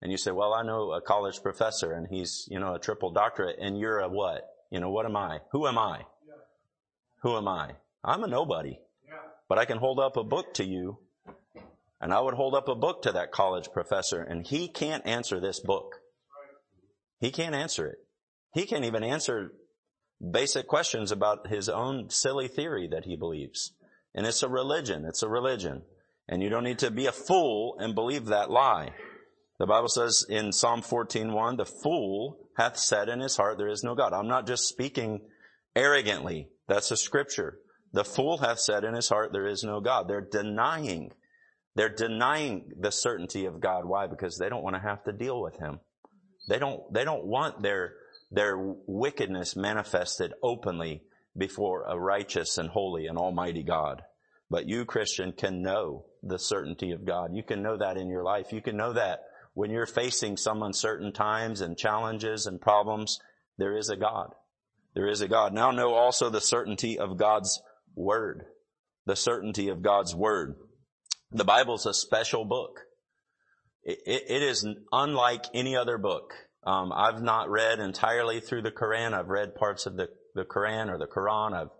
[0.02, 3.12] And you say, well, I know a college professor and he's, you know, a triple
[3.12, 4.43] doctorate and you're a what?
[4.71, 5.39] You know, what am I?
[5.52, 6.02] Who am I?
[7.23, 7.71] Who am I?
[8.04, 8.78] I'm a nobody,
[9.50, 11.00] but I can hold up a book to you
[12.00, 15.39] and I would hold up a book to that college professor and he can't answer
[15.39, 15.95] this book.
[17.19, 17.97] He can't answer it.
[18.54, 19.52] He can't even answer
[20.21, 23.73] basic questions about his own silly theory that he believes.
[24.17, 25.06] And it's a religion.
[25.06, 25.84] It's a religion.
[26.27, 28.89] And you don't need to be a fool and believe that lie.
[29.60, 33.84] The Bible says in Psalm 14:1, the fool hath said in his heart, there is
[33.84, 34.13] no God.
[34.13, 35.21] I'm not just speaking
[35.75, 36.49] arrogantly.
[36.67, 37.60] That's a scripture.
[37.93, 40.08] The fool hath said in his heart, there is no God.
[40.08, 41.13] They're denying.
[41.75, 43.86] They're denying the certainty of God.
[43.86, 44.08] Why?
[44.08, 45.80] Because they don't want to have to deal with him.
[46.49, 47.93] They don't, they don't want their,
[48.32, 48.56] their
[48.88, 51.03] wickedness manifested openly
[51.38, 54.02] before a righteous and holy and almighty God.
[54.50, 57.34] But you, Christian, can know the certainty of God.
[57.34, 58.52] You can know that in your life.
[58.52, 59.21] You can know that
[59.54, 63.19] when you're facing some uncertain times and challenges and problems,
[63.58, 64.34] there is a God.
[64.95, 65.54] There is a God.
[65.54, 67.62] Now know also the certainty of God's
[67.95, 68.45] Word.
[69.06, 70.56] The certainty of God's Word.
[71.32, 72.82] The Bible's a special book.
[73.84, 76.34] it, it, it is unlike any other book.
[76.63, 79.13] Um, I've not read entirely through the Quran.
[79.13, 81.54] I've read parts of the the Quran or the Quran.
[81.54, 81.71] I've,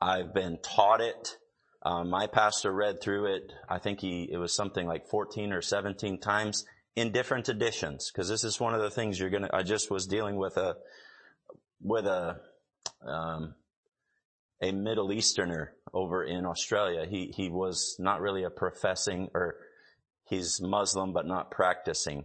[0.00, 1.36] I've been taught it.
[1.84, 3.52] Um, my pastor read through it.
[3.68, 8.12] I think he, it was something like 14 or 17 times in different editions.
[8.14, 10.56] Cause this is one of the things you're going to, I just was dealing with
[10.58, 10.76] a,
[11.82, 12.36] with a,
[13.04, 13.54] um,
[14.62, 17.04] a Middle Easterner over in Australia.
[17.04, 19.56] He, he was not really a professing or
[20.28, 22.24] he's Muslim, but not practicing.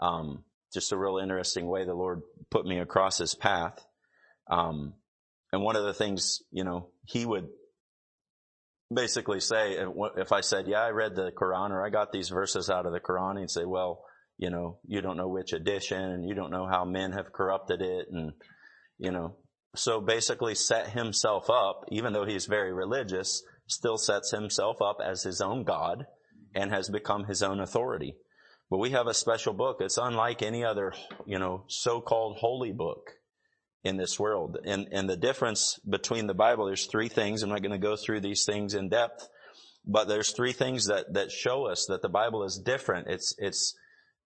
[0.00, 3.84] Um, just a real interesting way the Lord put me across his path.
[4.50, 4.94] Um,
[5.56, 7.46] and one of the things, you know, he would
[8.94, 9.82] basically say,
[10.18, 12.92] if I said, yeah, I read the Quran or I got these verses out of
[12.92, 14.04] the Quran, he'd say, well,
[14.36, 17.80] you know, you don't know which edition and you don't know how men have corrupted
[17.80, 18.08] it.
[18.12, 18.32] And,
[18.98, 19.36] you know,
[19.74, 25.22] so basically set himself up, even though he's very religious, still sets himself up as
[25.22, 26.04] his own God
[26.54, 28.14] and has become his own authority.
[28.68, 29.78] But we have a special book.
[29.80, 30.92] It's unlike any other,
[31.24, 33.10] you know, so-called holy book
[33.86, 34.58] in this world.
[34.64, 37.42] And, and the difference between the Bible, there's three things.
[37.42, 39.28] I'm not going to go through these things in depth,
[39.86, 43.08] but there's three things that, that show us that the Bible is different.
[43.08, 43.74] It's, it's,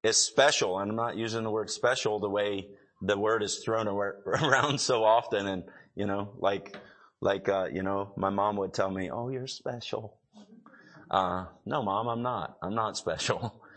[0.03, 0.79] it's special.
[0.79, 2.67] And I'm not using the word special the way
[3.03, 5.47] the word is thrown around so often.
[5.47, 6.77] And, you know, like,
[7.21, 10.17] like, uh, you know, my mom would tell me, Oh, you're special.
[11.11, 12.57] Uh, no, mom, I'm not.
[12.63, 13.61] I'm not special.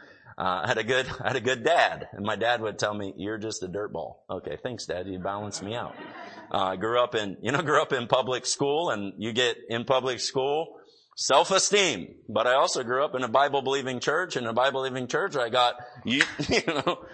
[0.44, 2.94] Uh, I had a good, I had a good dad, and my dad would tell
[2.94, 5.08] me, "You're just a dirtball." Okay, thanks, Dad.
[5.08, 5.96] You balanced me out.
[6.52, 9.32] Uh, I uh, grew up in, you know, grew up in public school, and you
[9.32, 10.76] get in public school
[11.16, 12.16] self-esteem.
[12.28, 15.76] But I also grew up in a Bible-believing church, and a Bible-believing church, I got,
[16.04, 17.06] you, you know,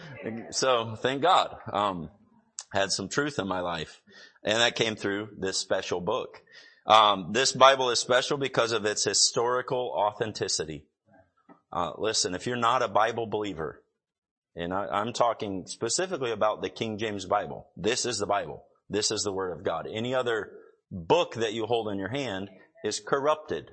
[0.50, 2.10] so thank God, um,
[2.74, 4.02] had some truth in my life,
[4.44, 6.42] and that came through this special book.
[6.88, 10.86] Um, this Bible is special because of its historical authenticity.
[11.72, 13.84] Uh, listen, if you're not a Bible believer,
[14.56, 17.70] and I, am talking specifically about the King James Bible.
[17.78, 18.66] This is the Bible.
[18.90, 19.88] This is the Word of God.
[19.90, 20.52] Any other
[20.92, 22.50] book that you hold in your hand
[22.84, 23.72] is corrupted.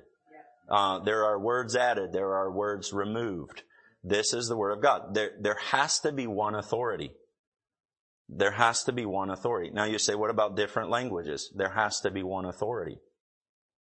[0.69, 2.13] Uh, there are words added.
[2.13, 3.63] There are words removed.
[4.03, 5.15] This is the Word of God.
[5.15, 7.11] There, there has to be one authority.
[8.29, 9.71] There has to be one authority.
[9.73, 11.51] Now you say, what about different languages?
[11.55, 12.99] There has to be one authority.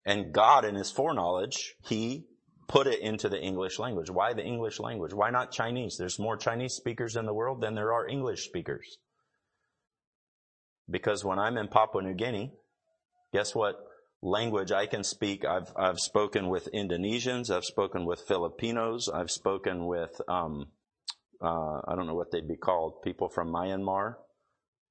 [0.05, 2.28] And God in His foreknowledge, He
[2.69, 4.09] put it into the English language.
[4.09, 5.11] Why the English language?
[5.11, 5.97] Why not Chinese?
[5.97, 8.99] There's more Chinese speakers in the world than there are English speakers.
[10.89, 12.53] Because when I'm in Papua New Guinea,
[13.33, 13.75] guess what
[14.21, 15.43] language I can speak?
[15.43, 20.67] I've, I've spoken with Indonesians, I've spoken with Filipinos, I've spoken with, um,
[21.41, 24.15] uh, I don't know what they'd be called, people from Myanmar,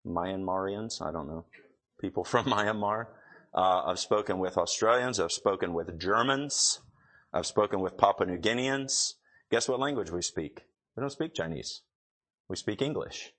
[0.05, 1.45] Myanmarians, I don't know,
[2.01, 3.07] people from Myanmar.
[3.55, 6.81] Uh, I've spoken with Australians, I've spoken with Germans,
[7.33, 9.15] I've spoken with Papua New Guineans.
[9.51, 10.63] Guess what language we speak?
[10.97, 11.83] We don't speak Chinese.
[12.49, 13.33] We speak English.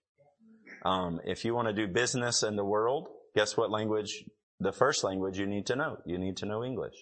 [0.86, 4.24] Um, if you want to do business in the world, guess what language,
[4.60, 5.98] the first language you need to know?
[6.06, 6.94] You need to know English.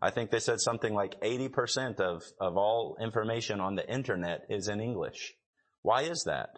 [0.00, 4.68] I think they said something like 80% of, of all information on the internet is
[4.68, 5.34] in English.
[5.82, 6.50] Why is that?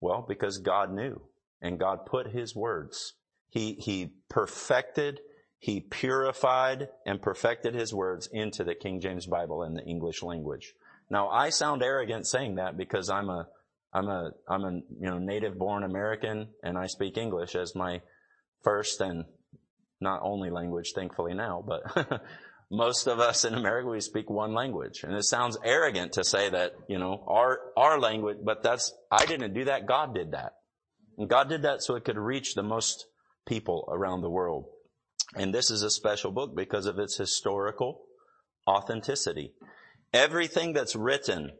[0.00, 1.20] Well, because God knew
[1.60, 3.14] and God put his words.
[3.50, 5.20] He, he perfected
[5.62, 10.74] he purified and perfected his words into the King James Bible and the English language.
[11.08, 13.46] Now I sound arrogant saying that because I'm a,
[13.92, 18.00] I'm a, I'm a, you know, native born American and I speak English as my
[18.64, 19.24] first and
[20.00, 21.84] not only language, thankfully now, but
[22.72, 25.04] most of us in America, we speak one language.
[25.04, 29.26] And it sounds arrogant to say that, you know, our, our language, but that's, I
[29.26, 29.86] didn't do that.
[29.86, 30.54] God did that.
[31.18, 33.06] And God did that so it could reach the most
[33.46, 34.64] people around the world.
[35.34, 38.02] And this is a special book because of its historical
[38.68, 39.52] authenticity.
[40.12, 41.52] Everything that's written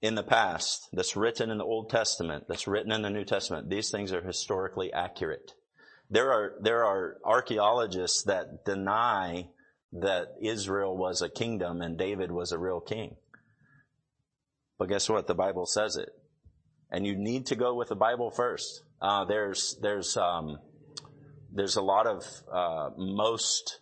[0.00, 3.68] in the past, that's written in the Old Testament, that's written in the New Testament,
[3.70, 5.52] these things are historically accurate.
[6.10, 9.48] There are, there are archaeologists that deny
[9.92, 13.16] that Israel was a kingdom and David was a real king.
[14.78, 15.26] But guess what?
[15.26, 16.10] The Bible says it.
[16.92, 18.82] And you need to go with the Bible first.
[19.00, 20.58] Uh, there's, there's, um,
[21.56, 23.80] there's a lot of uh, most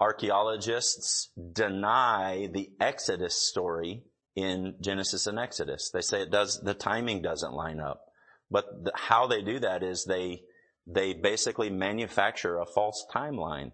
[0.00, 4.02] archaeologists deny the Exodus story
[4.34, 5.90] in Genesis and Exodus.
[5.90, 8.02] They say it does, the timing doesn't line up.
[8.50, 10.42] But the, how they do that is they,
[10.86, 13.72] they basically manufacture a false timeline.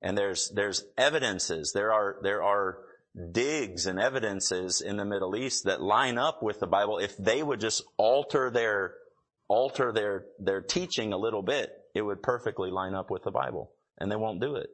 [0.00, 1.72] And there's, there's evidences.
[1.74, 2.78] There are, there are
[3.32, 6.98] digs and evidences in the Middle East that line up with the Bible.
[6.98, 8.94] If they would just alter their,
[9.48, 13.72] alter their, their teaching a little bit, it would perfectly line up with the Bible.
[13.98, 14.68] And they won't do it.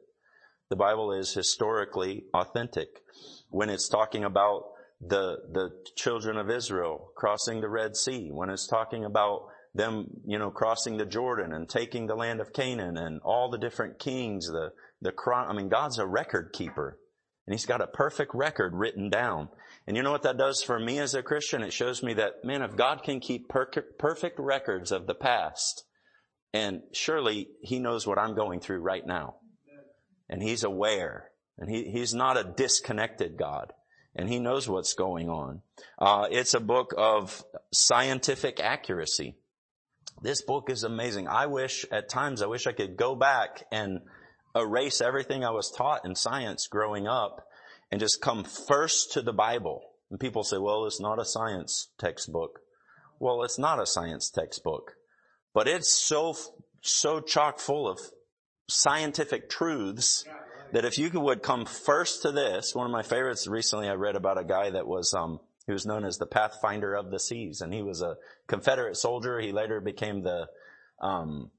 [0.69, 2.89] The Bible is historically authentic.
[3.49, 4.63] When it's talking about
[5.01, 10.39] the, the children of Israel crossing the Red Sea, when it's talking about them, you
[10.39, 14.47] know, crossing the Jordan and taking the land of Canaan and all the different kings,
[14.47, 16.97] the, the, I mean, God's a record keeper
[17.45, 19.49] and he's got a perfect record written down.
[19.85, 21.61] And you know what that does for me as a Christian?
[21.61, 25.85] It shows me that, man, if God can keep per- perfect records of the past,
[26.57, 29.35] and surely he knows what I'm going through right now.
[30.27, 31.29] And he's aware.
[31.59, 33.73] And he, he's not a disconnected God.
[34.15, 35.61] And he knows what's going on.
[35.99, 39.35] Uh, it's a book of scientific accuracy.
[40.23, 41.27] This book is amazing.
[41.27, 43.99] I wish, at times, I wish I could go back and
[44.55, 47.45] erase everything I was taught in science growing up
[47.91, 49.81] and just come first to the Bible.
[50.09, 52.61] And people say, well, it's not a science textbook.
[53.19, 54.93] Well, it's not a science textbook
[55.57, 56.35] but it's so,
[56.81, 57.99] so chock full of
[58.69, 60.23] scientific truths
[60.71, 64.15] that if you would come first to this, one of my favorites recently I read
[64.15, 67.61] about a guy that was, um, he was known as the Pathfinder of the Seas,
[67.61, 69.39] and he was a Confederate soldier.
[69.39, 70.45] He later became the,
[71.01, 71.49] um,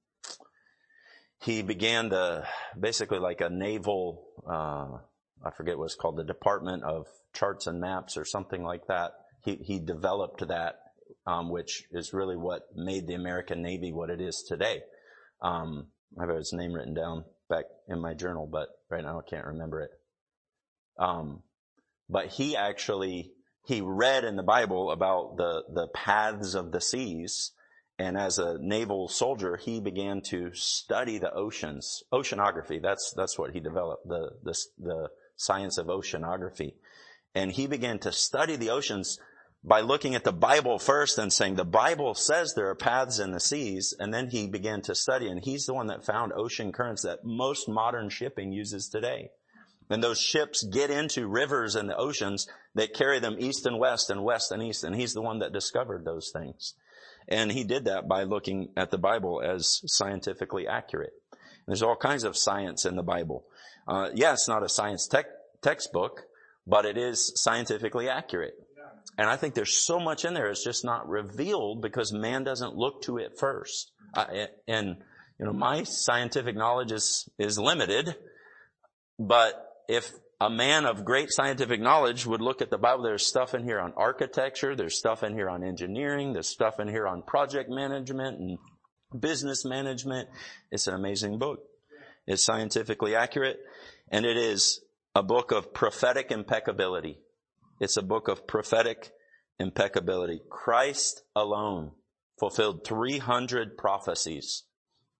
[1.42, 2.44] he began the
[2.78, 4.98] basically like a naval, uh,
[5.44, 9.14] I forget what it's called, the Department of Charts and Maps or something like that.
[9.44, 10.78] He he developed that,
[11.28, 14.80] um, which is really what made the American Navy what it is today.
[15.42, 19.28] Um, I have his name written down back in my journal, but right now I
[19.28, 19.90] can't remember it.
[20.98, 21.42] Um,
[22.08, 23.32] but he actually,
[23.66, 27.52] he read in the Bible about the, the paths of the seas.
[27.98, 32.80] And as a naval soldier, he began to study the oceans, oceanography.
[32.80, 36.72] That's, that's what he developed, the, the, the science of oceanography.
[37.34, 39.18] And he began to study the oceans
[39.64, 43.32] by looking at the Bible first and saying the Bible says there are paths in
[43.32, 46.70] the seas, and then he began to study, and he's the one that found ocean
[46.72, 49.30] currents that most modern shipping uses today.
[49.90, 54.10] And those ships get into rivers and the oceans that carry them east and west
[54.10, 56.74] and west and east, and he's the one that discovered those things.
[57.26, 61.14] And he did that by looking at the Bible as scientifically accurate.
[61.66, 63.44] There's all kinds of science in the Bible.
[63.88, 65.26] Uh, yeah, not a science tech,
[65.62, 66.22] textbook,
[66.66, 68.54] but it is scientifically accurate.
[69.18, 72.76] And I think there's so much in there it's just not revealed because man doesn't
[72.76, 73.90] look to it first.
[74.14, 74.96] I, and
[75.38, 78.14] you know, my scientific knowledge is is limited,
[79.18, 79.54] but
[79.88, 83.02] if a man of great scientific knowledge would look at the Bible.
[83.02, 84.76] There's stuff in here on architecture.
[84.76, 86.32] There's stuff in here on engineering.
[86.32, 90.28] There's stuff in here on project management and business management.
[90.70, 91.64] It's an amazing book.
[92.24, 93.58] It's scientifically accurate
[94.12, 94.80] and it is
[95.16, 97.18] a book of prophetic impeccability.
[97.80, 99.12] It's a book of prophetic
[99.58, 100.40] impeccability.
[100.50, 101.92] Christ alone
[102.38, 104.64] fulfilled 300 prophecies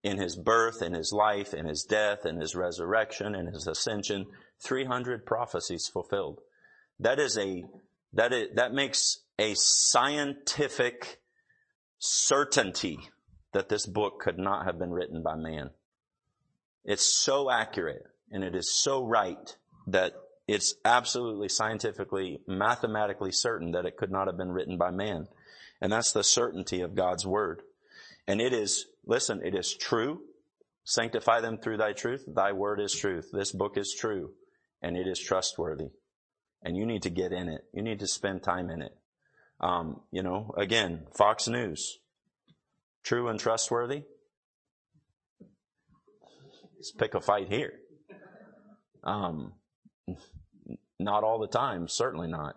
[0.03, 4.27] in his birth, in his life, in his death, in his resurrection, in his ascension.
[4.63, 6.41] 300 prophecies fulfilled.
[7.01, 7.65] That is a,
[8.13, 11.21] that is, that makes a scientific
[11.99, 12.99] certainty
[13.53, 15.71] that this book could not have been written by man.
[16.85, 19.57] It's so accurate and it is so right
[19.89, 20.13] that
[20.49, 25.29] it's absolutely scientifically, mathematically certain that it could not have been written by man.
[25.81, 27.61] And that's the certainty of God's word.
[28.27, 30.23] And it is, listen, it is true.
[30.85, 32.25] Sanctify them through thy truth.
[32.27, 33.29] Thy word is truth.
[33.31, 34.31] This book is true
[34.81, 35.91] and it is trustworthy.
[36.63, 37.65] And you need to get in it.
[37.75, 38.97] You need to spend time in it.
[39.61, 41.99] Um, you know, again, Fox News,
[43.03, 44.05] true and trustworthy.
[46.77, 47.75] Let's pick a fight here.
[49.05, 49.53] Um,
[51.01, 52.57] not all the time, certainly not.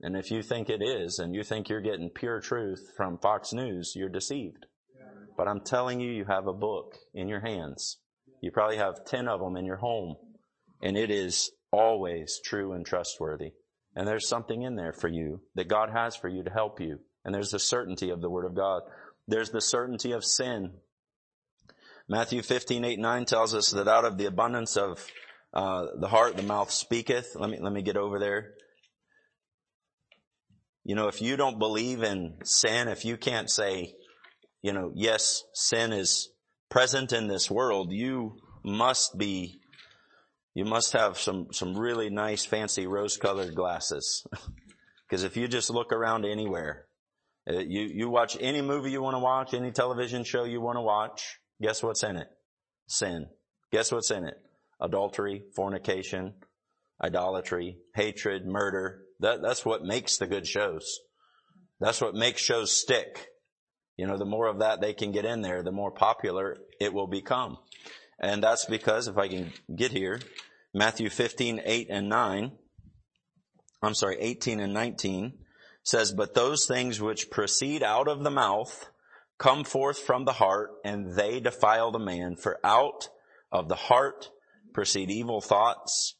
[0.00, 3.52] And if you think it is, and you think you're getting pure truth from Fox
[3.52, 4.66] News, you're deceived.
[5.36, 7.98] But I'm telling you, you have a book in your hands.
[8.42, 10.16] You probably have 10 of them in your home,
[10.82, 13.52] and it is always true and trustworthy.
[13.96, 16.98] And there's something in there for you that God has for you to help you.
[17.24, 18.82] And there's the certainty of the Word of God.
[19.26, 20.72] There's the certainty of sin.
[22.08, 25.06] Matthew 15, 8, 9 tells us that out of the abundance of
[25.54, 27.36] uh, the heart, the mouth speaketh.
[27.36, 28.54] Let me, let me get over there.
[30.84, 33.94] You know, if you don't believe in sin, if you can't say,
[34.62, 36.30] you know, yes, sin is
[36.70, 38.34] present in this world, you
[38.64, 39.60] must be,
[40.54, 44.26] you must have some, some really nice fancy rose colored glasses.
[45.10, 46.86] Cause if you just look around anywhere,
[47.48, 50.76] uh, you, you watch any movie you want to watch, any television show you want
[50.76, 52.26] to watch, guess what's in it?
[52.88, 53.26] Sin.
[53.70, 54.34] Guess what's in it?
[54.84, 56.34] adultery, fornication,
[57.02, 59.00] idolatry, hatred, murder.
[59.20, 61.00] That, that's what makes the good shows.
[61.80, 63.26] That's what makes shows stick.
[63.96, 66.92] You know, the more of that they can get in there, the more popular it
[66.92, 67.56] will become.
[68.20, 70.20] And that's because, if I can get here,
[70.72, 72.52] Matthew 15, 8 and 9,
[73.82, 75.34] I'm sorry, 18 and 19
[75.84, 78.88] says, but those things which proceed out of the mouth
[79.38, 83.08] come forth from the heart and they defile the man for out
[83.52, 84.30] of the heart
[84.74, 86.16] proceed evil thoughts,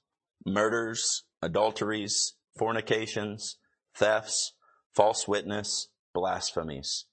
[0.46, 3.58] murders, adulteries, fornications,
[3.94, 4.54] thefts,
[4.94, 7.06] false witness, blasphemies.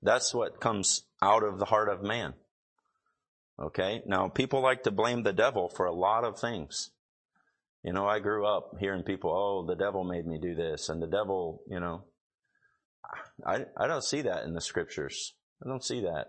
[0.00, 2.34] That's what comes out of the heart of man.
[3.60, 4.02] Okay.
[4.06, 6.90] Now people like to blame the devil for a lot of things.
[7.82, 11.02] You know, I grew up hearing people, oh, the devil made me do this and
[11.02, 12.04] the devil, you know,
[13.44, 15.34] I, I don't see that in the scriptures.
[15.64, 16.28] I don't see that.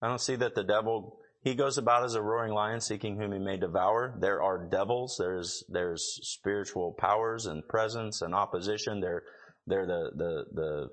[0.00, 3.32] I don't see that the devil he goes about as a roaring lion seeking whom
[3.32, 4.14] he may devour.
[4.16, 5.16] There are devils.
[5.18, 9.00] There's, there's spiritual powers and presence and opposition.
[9.00, 9.24] There,
[9.70, 10.90] are the, the, the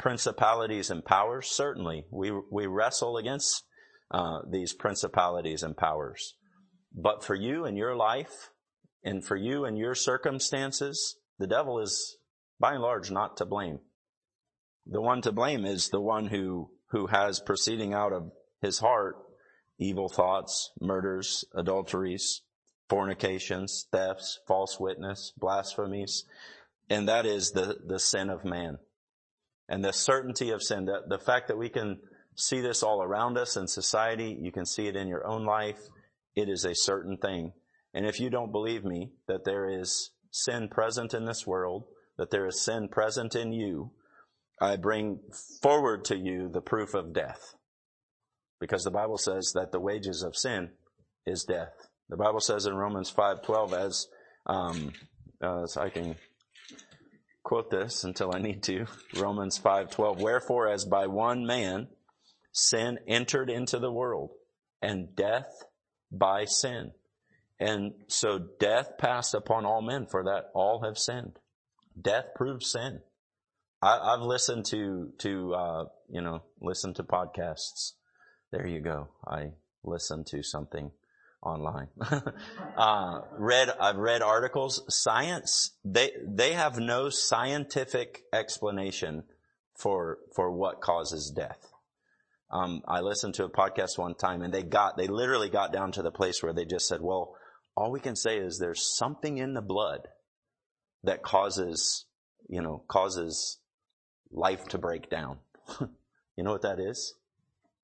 [0.00, 1.46] principalities and powers.
[1.48, 3.62] Certainly we, we wrestle against,
[4.10, 6.34] uh, these principalities and powers.
[6.94, 8.50] But for you and your life
[9.04, 12.16] and for you and your circumstances, the devil is
[12.58, 13.78] by and large not to blame.
[14.84, 19.16] The one to blame is the one who, who has proceeding out of his heart
[19.82, 22.42] evil thoughts, murders, adulteries,
[22.88, 26.24] fornications, thefts, false witness, blasphemies,
[26.88, 28.78] and that is the, the sin of man.
[29.68, 31.98] And the certainty of sin, That the fact that we can
[32.36, 35.80] see this all around us in society, you can see it in your own life,
[36.34, 37.52] it is a certain thing.
[37.94, 41.84] And if you don't believe me that there is sin present in this world,
[42.18, 43.90] that there is sin present in you,
[44.60, 45.20] I bring
[45.62, 47.54] forward to you the proof of death
[48.62, 50.70] because the Bible says that the wages of sin
[51.26, 51.72] is death.
[52.08, 54.06] The Bible says in Romans five twelve, as
[54.46, 54.92] um,
[55.42, 56.14] uh, so I can
[57.42, 58.86] quote this until I need to.
[59.16, 61.88] Romans five twelve, wherefore as by one man
[62.52, 64.30] sin entered into the world,
[64.80, 65.64] and death
[66.12, 66.92] by sin,
[67.58, 71.40] and so death passed upon all men, for that all have sinned.
[72.00, 73.00] Death proves sin.
[73.84, 77.94] I, have listened to to uh, you know listened to podcasts
[78.52, 79.08] there you go.
[79.26, 80.92] I listened to something
[81.42, 81.88] online.
[82.76, 84.84] uh, read, I've read articles.
[84.90, 89.24] Science, they, they have no scientific explanation
[89.74, 91.72] for, for what causes death.
[92.50, 95.90] Um, I listened to a podcast one time and they got, they literally got down
[95.92, 97.34] to the place where they just said, well,
[97.74, 100.06] all we can say is there's something in the blood
[101.04, 102.04] that causes,
[102.50, 103.56] you know, causes
[104.30, 105.38] life to break down.
[106.36, 107.14] you know what that is?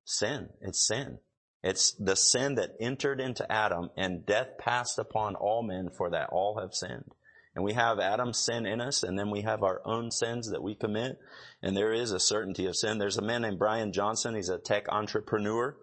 [0.08, 0.48] sin.
[0.62, 1.18] It's sin.
[1.62, 6.30] It's the sin that entered into Adam and death passed upon all men for that
[6.30, 7.12] all have sinned.
[7.54, 10.62] And we have Adam's sin in us and then we have our own sins that
[10.62, 11.18] we commit.
[11.62, 12.96] And there is a certainty of sin.
[12.98, 14.34] There's a man named Bryan Johnson.
[14.34, 15.76] He's a tech entrepreneur.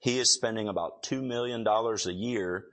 [0.00, 2.64] He is spending about $2 million a year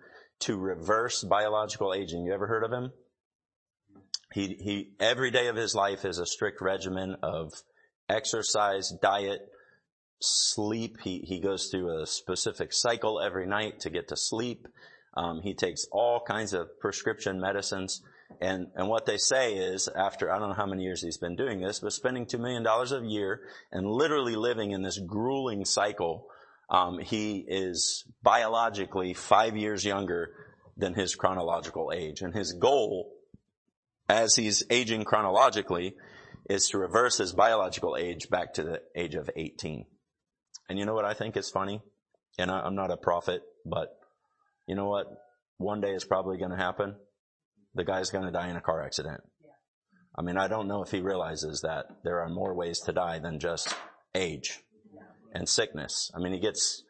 [0.41, 2.25] to reverse biological aging.
[2.25, 2.91] You ever heard of him?
[4.33, 7.53] He, he, every day of his life is a strict regimen of
[8.09, 9.41] exercise, diet,
[10.21, 10.99] sleep.
[11.03, 14.67] He, he goes through a specific cycle every night to get to sleep.
[15.17, 18.01] Um, he takes all kinds of prescription medicines.
[18.39, 21.35] And, and what they say is after, I don't know how many years he's been
[21.35, 23.41] doing this, but spending $2 million a year
[23.71, 26.27] and literally living in this grueling cycle,
[26.69, 30.31] um, he is biologically five years younger
[30.77, 32.21] than his chronological age.
[32.21, 33.11] And his goal
[34.07, 35.95] as he's aging chronologically
[36.49, 39.85] is to reverse his biological age back to the age of 18.
[40.71, 41.81] And You know what I think is funny?
[42.39, 43.89] and I'm not a prophet, but
[44.69, 45.05] you know what?
[45.57, 46.95] One day it's probably gonna happen.
[47.75, 49.19] The guy's gonna die in a car accident.
[50.17, 53.19] I mean, I don't know if he realizes that there are more ways to die
[53.19, 53.75] than just
[54.15, 54.63] age
[55.33, 56.09] and sickness.
[56.15, 56.83] I mean, he gets,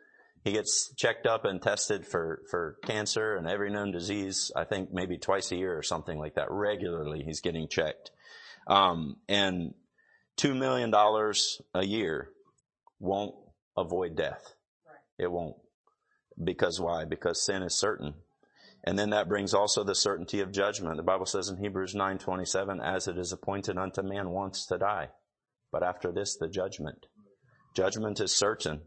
[0.43, 4.51] he gets checked up and tested for, for cancer and every known disease.
[4.55, 6.51] I think maybe twice a year or something like that.
[6.51, 8.11] Regularly he's getting checked.
[8.67, 9.73] Um, and
[10.39, 10.93] $2 million
[11.73, 12.29] a year
[12.99, 13.34] won't
[13.82, 14.55] avoid death.
[14.88, 15.25] Right.
[15.25, 15.57] It won't.
[16.41, 17.03] Because why?
[17.05, 18.13] Because sin is certain.
[18.84, 20.97] And then that brings also the certainty of judgment.
[20.97, 25.09] The Bible says in Hebrews 9:27 as it is appointed unto man once to die,
[25.71, 27.07] but after this the judgment.
[27.75, 28.82] Judgment is certain.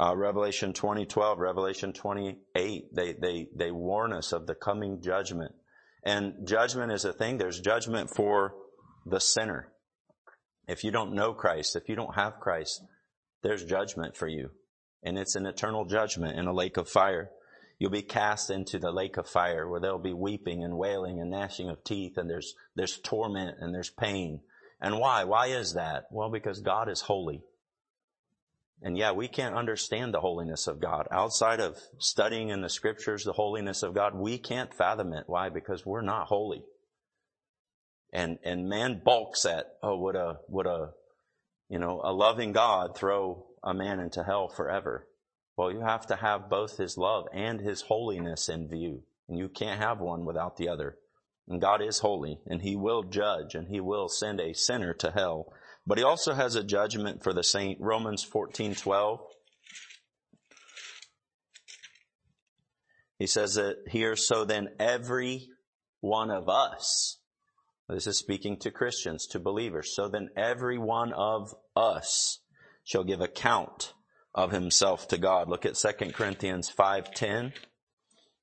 [0.00, 5.54] Uh, Revelation 20:12, Revelation 28, they they they warn us of the coming judgment.
[6.06, 7.38] And judgment is a thing.
[7.38, 8.54] There's judgment for
[9.06, 9.72] the sinner.
[10.68, 12.82] If you don't know Christ, if you don't have Christ,
[13.44, 14.50] there's judgment for you.
[15.04, 17.30] And it's an eternal judgment in a lake of fire.
[17.78, 21.30] You'll be cast into the lake of fire where there'll be weeping and wailing and
[21.30, 24.40] gnashing of teeth and there's, there's torment and there's pain.
[24.80, 25.24] And why?
[25.24, 26.06] Why is that?
[26.10, 27.42] Well, because God is holy.
[28.82, 31.06] And yeah, we can't understand the holiness of God.
[31.10, 35.24] Outside of studying in the scriptures the holiness of God, we can't fathom it.
[35.26, 35.50] Why?
[35.50, 36.62] Because we're not holy.
[38.10, 40.90] And, and man balks at, oh, what a, what a
[41.68, 45.06] you know, a loving God throw a man into hell forever.
[45.56, 49.02] Well, you have to have both his love and his holiness in view.
[49.28, 50.96] And you can't have one without the other.
[51.48, 55.10] And God is holy and he will judge and he will send a sinner to
[55.10, 55.52] hell.
[55.86, 57.80] But he also has a judgment for the saint.
[57.80, 59.20] Romans 14:12
[63.18, 65.48] He says that here so then every
[66.00, 67.18] one of us
[67.88, 69.94] this is speaking to Christians, to believers.
[69.94, 72.40] So then every one of us
[72.82, 73.92] shall give account
[74.34, 75.48] of himself to God.
[75.50, 77.52] Look at 2 Corinthians 5:10.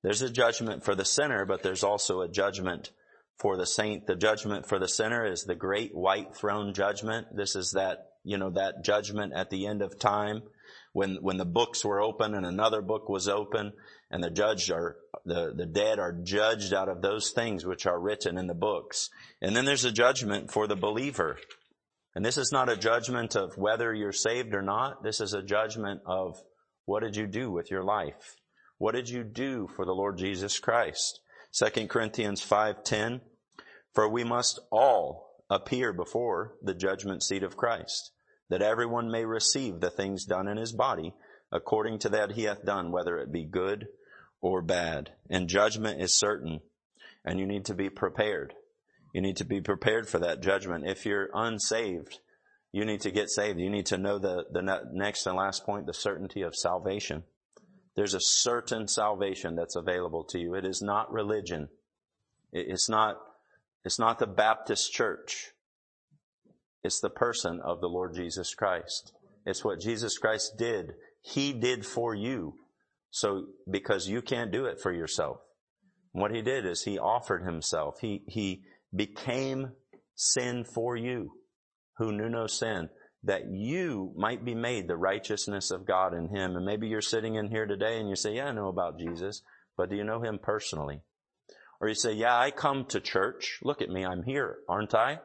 [0.04, 2.92] There's a judgment for the sinner, but there's also a judgment
[3.40, 4.06] for the saint.
[4.06, 7.36] The judgment for the sinner is the great white throne judgment.
[7.36, 10.44] This is that, you know, that judgment at the end of time
[10.94, 13.74] when, when the books were open and another book was open
[14.10, 18.00] and the judged are, the, the dead are judged out of those things which are
[18.00, 19.10] written in the books.
[19.42, 21.38] And then there's a judgment for the believer.
[22.14, 25.02] And this is not a judgment of whether you're saved or not.
[25.04, 26.42] This is a judgment of
[26.86, 28.36] what did you do with your life?
[28.78, 31.22] What did you do for the Lord Jesus Christ?
[31.54, 33.22] 2 Corinthians 5:10
[33.94, 38.12] For we must all appear before the judgment seat of Christ
[38.52, 41.14] that everyone may receive the things done in his body
[41.52, 43.88] according to that he hath done, whether it be good
[44.42, 45.10] or bad.
[45.30, 46.60] And judgment is certain,
[47.26, 48.54] and you need to be prepared.
[49.14, 50.86] You need to be prepared for that judgment.
[50.86, 52.20] If you're unsaved,
[52.74, 53.58] you need to get saved.
[53.60, 57.24] You need to know the, the next and last point, the certainty of salvation.
[57.96, 60.56] There's a certain salvation that's available to you.
[60.56, 61.70] It is not religion.
[62.52, 63.16] It's not,
[63.86, 65.52] it's not the Baptist church.
[66.84, 69.14] It's the person of the Lord Jesus Christ.
[69.46, 70.94] It's what Jesus Christ did.
[71.22, 72.56] He did for you.
[73.12, 75.40] So, because you can't do it for yourself.
[76.14, 78.00] what he did is he offered himself.
[78.02, 78.64] He, he
[78.94, 79.72] became
[80.16, 81.32] sin for you
[81.98, 82.90] who knew no sin
[83.24, 86.56] that you might be made the righteousness of God in him.
[86.56, 89.42] And maybe you're sitting in here today and you say, yeah, I know about Jesus,
[89.78, 91.02] but do you know him personally?
[91.80, 93.60] Or you say, yeah, I come to church.
[93.64, 94.04] Look at me.
[94.04, 95.20] I'm here, aren't I?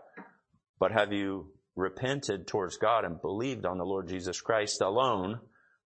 [0.78, 5.40] but have you repented towards God and believed on the Lord Jesus Christ alone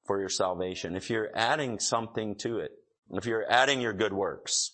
[0.06, 0.96] for your salvation?
[0.96, 2.72] If you're adding something to it,
[3.12, 4.72] if you're adding your good works,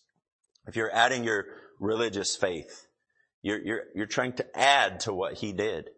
[0.67, 1.45] if you're adding your
[1.81, 2.87] religious faith,
[3.43, 5.91] you're, you're, you're trying to add to what he did.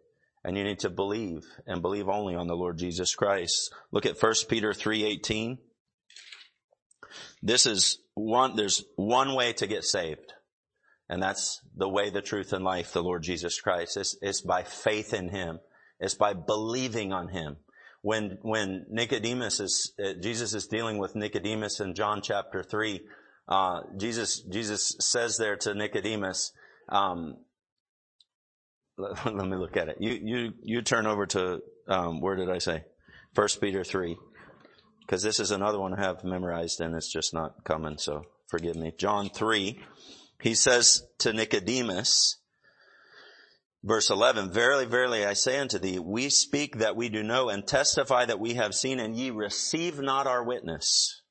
[0.43, 3.73] And you need to believe and believe only on the Lord Jesus Christ.
[3.91, 5.57] Look at 1 Peter 3.18.
[7.43, 10.31] This is one, there's one way to get saved.
[11.09, 13.97] And that's the way, the truth, and life, the Lord Jesus Christ.
[13.97, 15.59] It's, it's by faith in Him.
[15.99, 17.57] It's by believing on Him.
[18.03, 23.01] When, when Nicodemus is, uh, Jesus is dealing with Nicodemus in John chapter 3,
[23.49, 26.53] uh, Jesus, Jesus says there to Nicodemus,
[26.89, 27.37] um,
[28.97, 29.97] let, let, me look at it.
[29.99, 32.83] You, you, you turn over to, um, where did I say?
[33.33, 34.15] First Peter 3.
[35.07, 37.97] Cause this is another one I have memorized and it's just not coming.
[37.97, 38.93] So forgive me.
[38.95, 39.81] John 3
[40.41, 42.37] he says to Nicodemus,
[43.83, 47.67] verse 11, verily, verily, I say unto thee, we speak that we do know and
[47.67, 51.21] testify that we have seen and ye receive not our witness.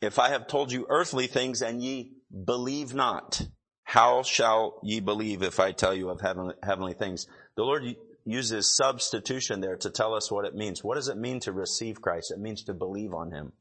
[0.00, 2.12] If I have told you earthly things and ye
[2.46, 3.42] believe not,
[3.82, 7.26] how shall ye believe if I tell you of heavenly, heavenly things?
[7.56, 7.82] The Lord
[8.24, 10.84] uses substitution there to tell us what it means.
[10.84, 12.30] What does it mean to receive Christ?
[12.30, 13.52] It means to believe on Him.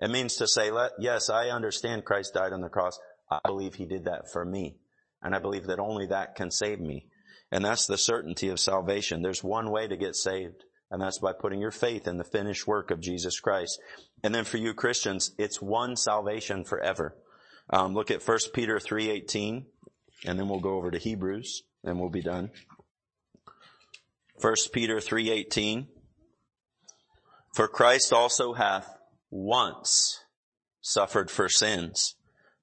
[0.00, 2.98] It means to say, yes, I understand Christ died on the cross.
[3.30, 4.78] I believe he did that for me.
[5.22, 7.06] And I believe that only that can save me.
[7.52, 9.22] And that's the certainty of salvation.
[9.22, 10.64] There's one way to get saved.
[10.90, 13.78] And that's by putting your faith in the finished work of Jesus Christ.
[14.24, 17.16] And then for you Christians, it's one salvation forever.
[17.72, 19.66] Um, look at 1 Peter 3.18
[20.26, 22.50] and then we'll go over to Hebrews and we'll be done.
[24.40, 25.86] 1 Peter 3.18
[27.54, 28.92] For Christ also hath
[29.30, 30.18] once
[30.82, 32.16] suffered for sins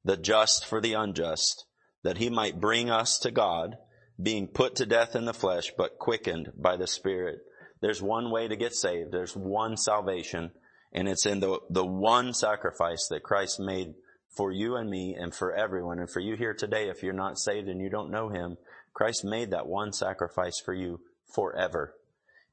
[0.04, 1.66] the just for the unjust,
[2.04, 3.76] that he might bring us to God,
[4.22, 7.40] being put to death in the flesh, but quickened by the Spirit.
[7.82, 9.12] There's one way to get saved.
[9.12, 10.52] There's one salvation,
[10.94, 13.94] and it's in the, the one sacrifice that Christ made
[14.36, 16.00] for you and me and for everyone.
[16.00, 18.58] And for you here today, if you're not saved and you don't know him,
[18.94, 21.02] Christ made that one sacrifice for you
[21.34, 21.94] forever.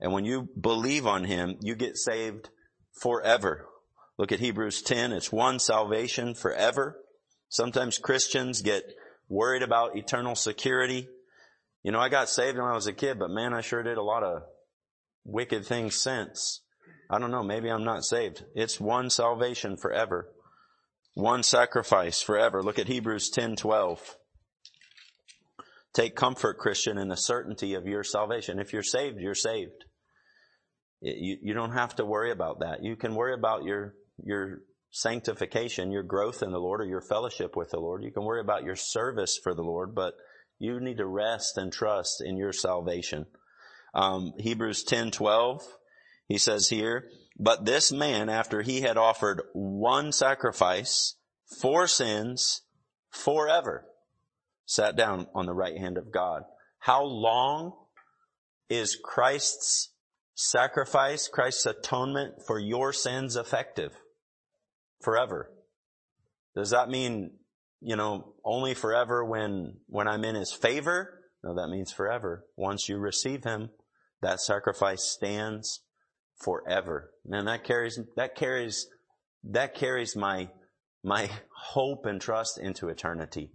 [0.00, 2.50] And when you believe on him, you get saved
[3.00, 3.66] forever.
[4.18, 5.12] Look at Hebrews 10.
[5.12, 6.98] It's one salvation forever
[7.54, 8.82] Sometimes Christians get
[9.28, 11.08] worried about eternal security.
[11.84, 13.96] You know, I got saved when I was a kid, but man, I sure did
[13.96, 14.42] a lot of
[15.24, 16.62] wicked things since.
[17.08, 18.44] I don't know, maybe I'm not saved.
[18.56, 20.30] It's one salvation forever.
[21.14, 22.60] One sacrifice forever.
[22.60, 24.16] Look at Hebrews 10:12.
[25.92, 28.58] Take comfort, Christian, in the certainty of your salvation.
[28.58, 29.84] If you're saved, you're saved.
[31.00, 32.82] You, you don't have to worry about that.
[32.82, 33.94] You can worry about your,
[34.24, 34.62] your
[34.96, 38.04] sanctification, your growth in the Lord or your fellowship with the Lord.
[38.04, 40.14] You can worry about your service for the Lord, but
[40.60, 43.26] you need to rest and trust in your salvation.
[43.92, 45.62] Um, Hebrews 10, 12,
[46.28, 51.16] he says here, but this man, after he had offered one sacrifice
[51.60, 52.62] for sins
[53.10, 53.84] forever,
[54.64, 56.44] sat down on the right hand of God.
[56.78, 57.72] How long
[58.70, 59.90] is Christ's
[60.36, 63.90] sacrifice, Christ's atonement for your sins effective?
[65.04, 65.50] forever.
[66.56, 67.32] Does that mean,
[67.80, 71.20] you know, only forever when, when I'm in his favor?
[71.44, 72.44] No, that means forever.
[72.56, 73.68] Once you receive him,
[74.22, 75.82] that sacrifice stands
[76.42, 77.10] forever.
[77.24, 78.88] Man, that carries, that carries,
[79.44, 80.48] that carries my,
[81.04, 83.50] my hope and trust into eternity.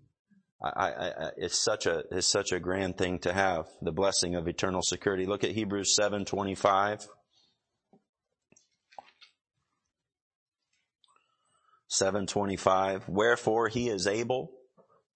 [0.63, 0.89] I, I,
[1.25, 4.81] I, it's such a it's such a grand thing to have the blessing of eternal
[4.81, 5.25] security.
[5.25, 7.07] Look at Hebrews seven twenty five.
[11.89, 14.51] 725, wherefore he is able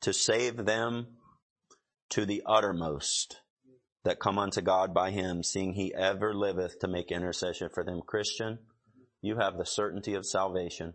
[0.02, 1.06] to save them
[2.10, 3.38] to the uttermost
[4.04, 8.02] that come unto God by him, seeing he ever liveth to make intercession for them.
[8.06, 8.60] Christian,
[9.22, 10.94] you have the certainty of salvation.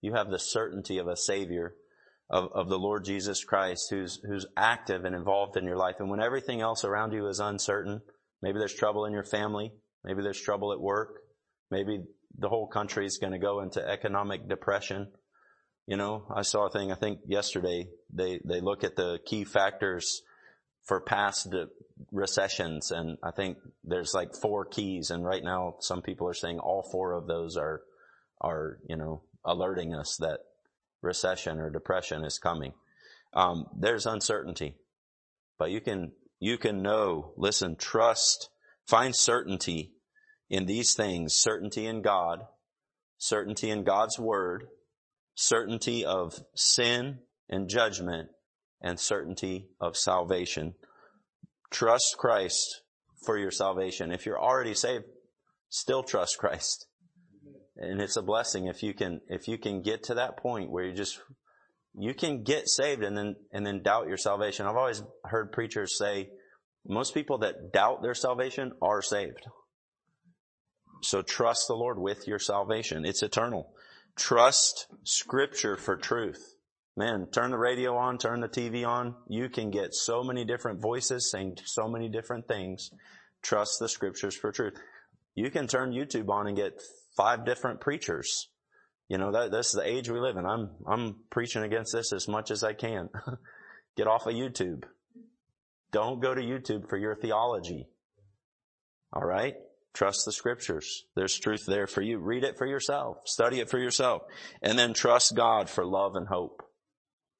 [0.00, 1.74] You have the certainty of a savior
[2.30, 5.96] of, of the Lord Jesus Christ who's, who's active and involved in your life.
[5.98, 8.00] And when everything else around you is uncertain,
[8.40, 9.72] maybe there's trouble in your family.
[10.04, 11.18] Maybe there's trouble at work.
[11.72, 12.04] Maybe
[12.36, 15.08] the whole country is going to go into economic depression.
[15.86, 19.44] You know, I saw a thing, I think yesterday, they, they look at the key
[19.44, 20.22] factors
[20.84, 21.48] for past
[22.12, 22.90] recessions.
[22.90, 25.10] And I think there's like four keys.
[25.10, 27.82] And right now, some people are saying all four of those are,
[28.40, 30.40] are, you know, alerting us that
[31.00, 32.72] recession or depression is coming.
[33.34, 34.76] Um, there's uncertainty,
[35.58, 38.50] but you can, you can know, listen, trust,
[38.86, 39.92] find certainty
[40.50, 42.40] in these things certainty in God,
[43.18, 44.64] certainty in God's word,
[45.34, 47.18] certainty of sin
[47.48, 48.28] and judgment,
[48.80, 50.74] and certainty of salvation.
[51.70, 52.82] Trust Christ
[53.24, 54.10] for your salvation.
[54.12, 55.04] If you're already saved,
[55.68, 56.86] still trust Christ.
[57.76, 60.84] And it's a blessing if you can, if you can get to that point where
[60.84, 61.20] you just,
[61.94, 64.66] you can get saved and then, and then doubt your salvation.
[64.66, 66.30] I've always heard preachers say,
[66.86, 69.46] most people that doubt their salvation are saved.
[71.00, 73.04] So trust the Lord with your salvation.
[73.04, 73.72] It's eternal.
[74.16, 76.54] Trust scripture for truth.
[76.96, 79.14] Man, turn the radio on, turn the TV on.
[79.28, 82.90] You can get so many different voices saying so many different things.
[83.42, 84.74] Trust the scriptures for truth.
[85.36, 86.82] You can turn YouTube on and get
[87.16, 88.48] five different preachers.
[89.08, 90.44] You know, that, that's the age we live in.
[90.44, 93.08] I'm, I'm preaching against this as much as I can.
[93.96, 94.82] get off of YouTube.
[95.92, 97.86] Don't go to YouTube for your theology.
[99.12, 99.54] All right?
[99.98, 101.06] Trust the scriptures.
[101.16, 102.18] There's truth there for you.
[102.18, 103.16] Read it for yourself.
[103.24, 104.22] Study it for yourself.
[104.62, 106.62] And then trust God for love and hope.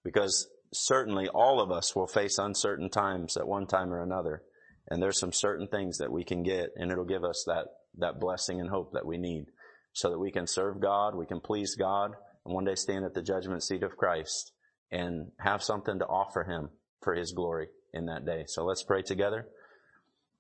[0.05, 4.43] Because certainly all of us will face uncertain times at one time or another.
[4.91, 7.67] And there's some certain things that we can get and it'll give us that,
[7.99, 9.45] that blessing and hope that we need
[9.93, 12.11] so that we can serve God, we can please God,
[12.45, 14.51] and one day stand at the judgment seat of Christ
[14.91, 16.71] and have something to offer Him
[17.03, 18.47] for His glory in that day.
[18.49, 19.47] So let's pray together.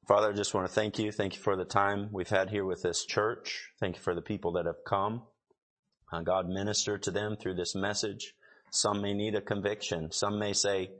[0.08, 1.12] Father, I just want to thank you.
[1.12, 3.68] Thank you for the time we've had here with this church.
[3.78, 5.20] Thank you for the people that have come.
[6.10, 8.32] Uh, God, minister to them through this message.
[8.70, 10.10] Some may need a conviction.
[10.10, 10.92] Some may say,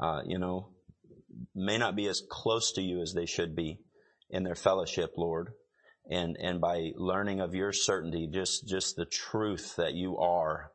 [0.00, 0.68] uh, you know,
[1.52, 3.80] may not be as close to you as they should be
[4.30, 5.48] in their fellowship, Lord.
[6.08, 10.70] And, and by learning of your certainty, just, just the truth that you are,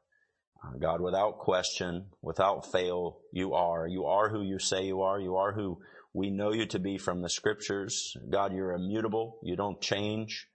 [0.65, 3.87] uh, God, without question, without fail, you are.
[3.87, 5.17] You are who you say you are.
[5.17, 5.79] You are who
[6.13, 8.17] we know you to be from the scriptures.
[8.29, 9.37] God, you're immutable.
[9.43, 10.47] You don't change.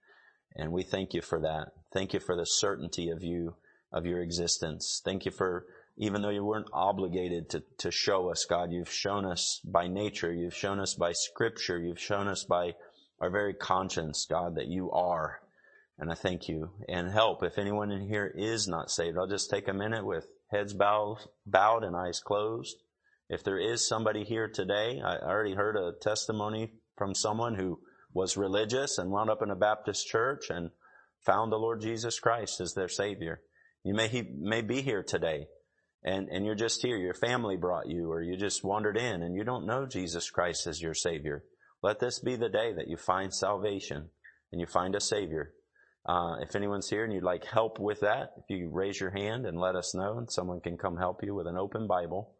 [0.55, 1.71] And we thank you for that.
[1.93, 3.55] Thank you for the certainty of you,
[3.91, 5.01] of your existence.
[5.03, 5.65] Thank you for,
[5.97, 10.33] even though you weren't obligated to, to show us, God, you've shown us by nature.
[10.33, 11.79] You've shown us by scripture.
[11.79, 12.75] You've shown us by
[13.21, 15.39] our very conscience, God, that you are.
[15.97, 17.43] And I thank you and help.
[17.43, 21.19] If anyone in here is not saved, I'll just take a minute with heads bowed,
[21.45, 22.75] bowed and eyes closed.
[23.29, 27.79] If there is somebody here today, I already heard a testimony from someone who
[28.13, 30.69] was religious and wound up in a Baptist church and
[31.25, 33.41] found the Lord Jesus Christ as their Savior.
[33.83, 35.47] You may, he, may be here today
[36.03, 36.97] and, and you're just here.
[36.97, 40.67] Your family brought you or you just wandered in and you don't know Jesus Christ
[40.67, 41.43] as your Savior.
[41.81, 44.09] Let this be the day that you find salvation
[44.51, 45.51] and you find a Savior.
[46.05, 49.47] Uh, if anyone's here and you'd like help with that, if you raise your hand
[49.47, 52.34] and let us know and someone can come help you with an open Bible.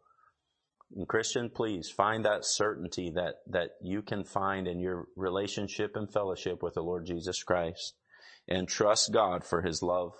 [0.94, 6.10] And Christian, please find that certainty that, that you can find in your relationship and
[6.10, 7.94] fellowship with the Lord Jesus Christ
[8.46, 10.14] and trust God for his love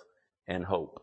[0.47, 1.01] and hope.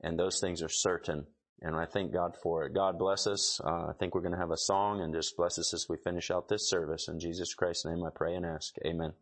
[0.00, 1.26] And those things are certain.
[1.60, 2.74] And I thank God for it.
[2.74, 3.60] God bless us.
[3.64, 5.96] Uh, I think we're going to have a song and just bless us as we
[5.96, 7.08] finish out this service.
[7.08, 8.74] In Jesus Christ's name I pray and ask.
[8.84, 9.12] Amen.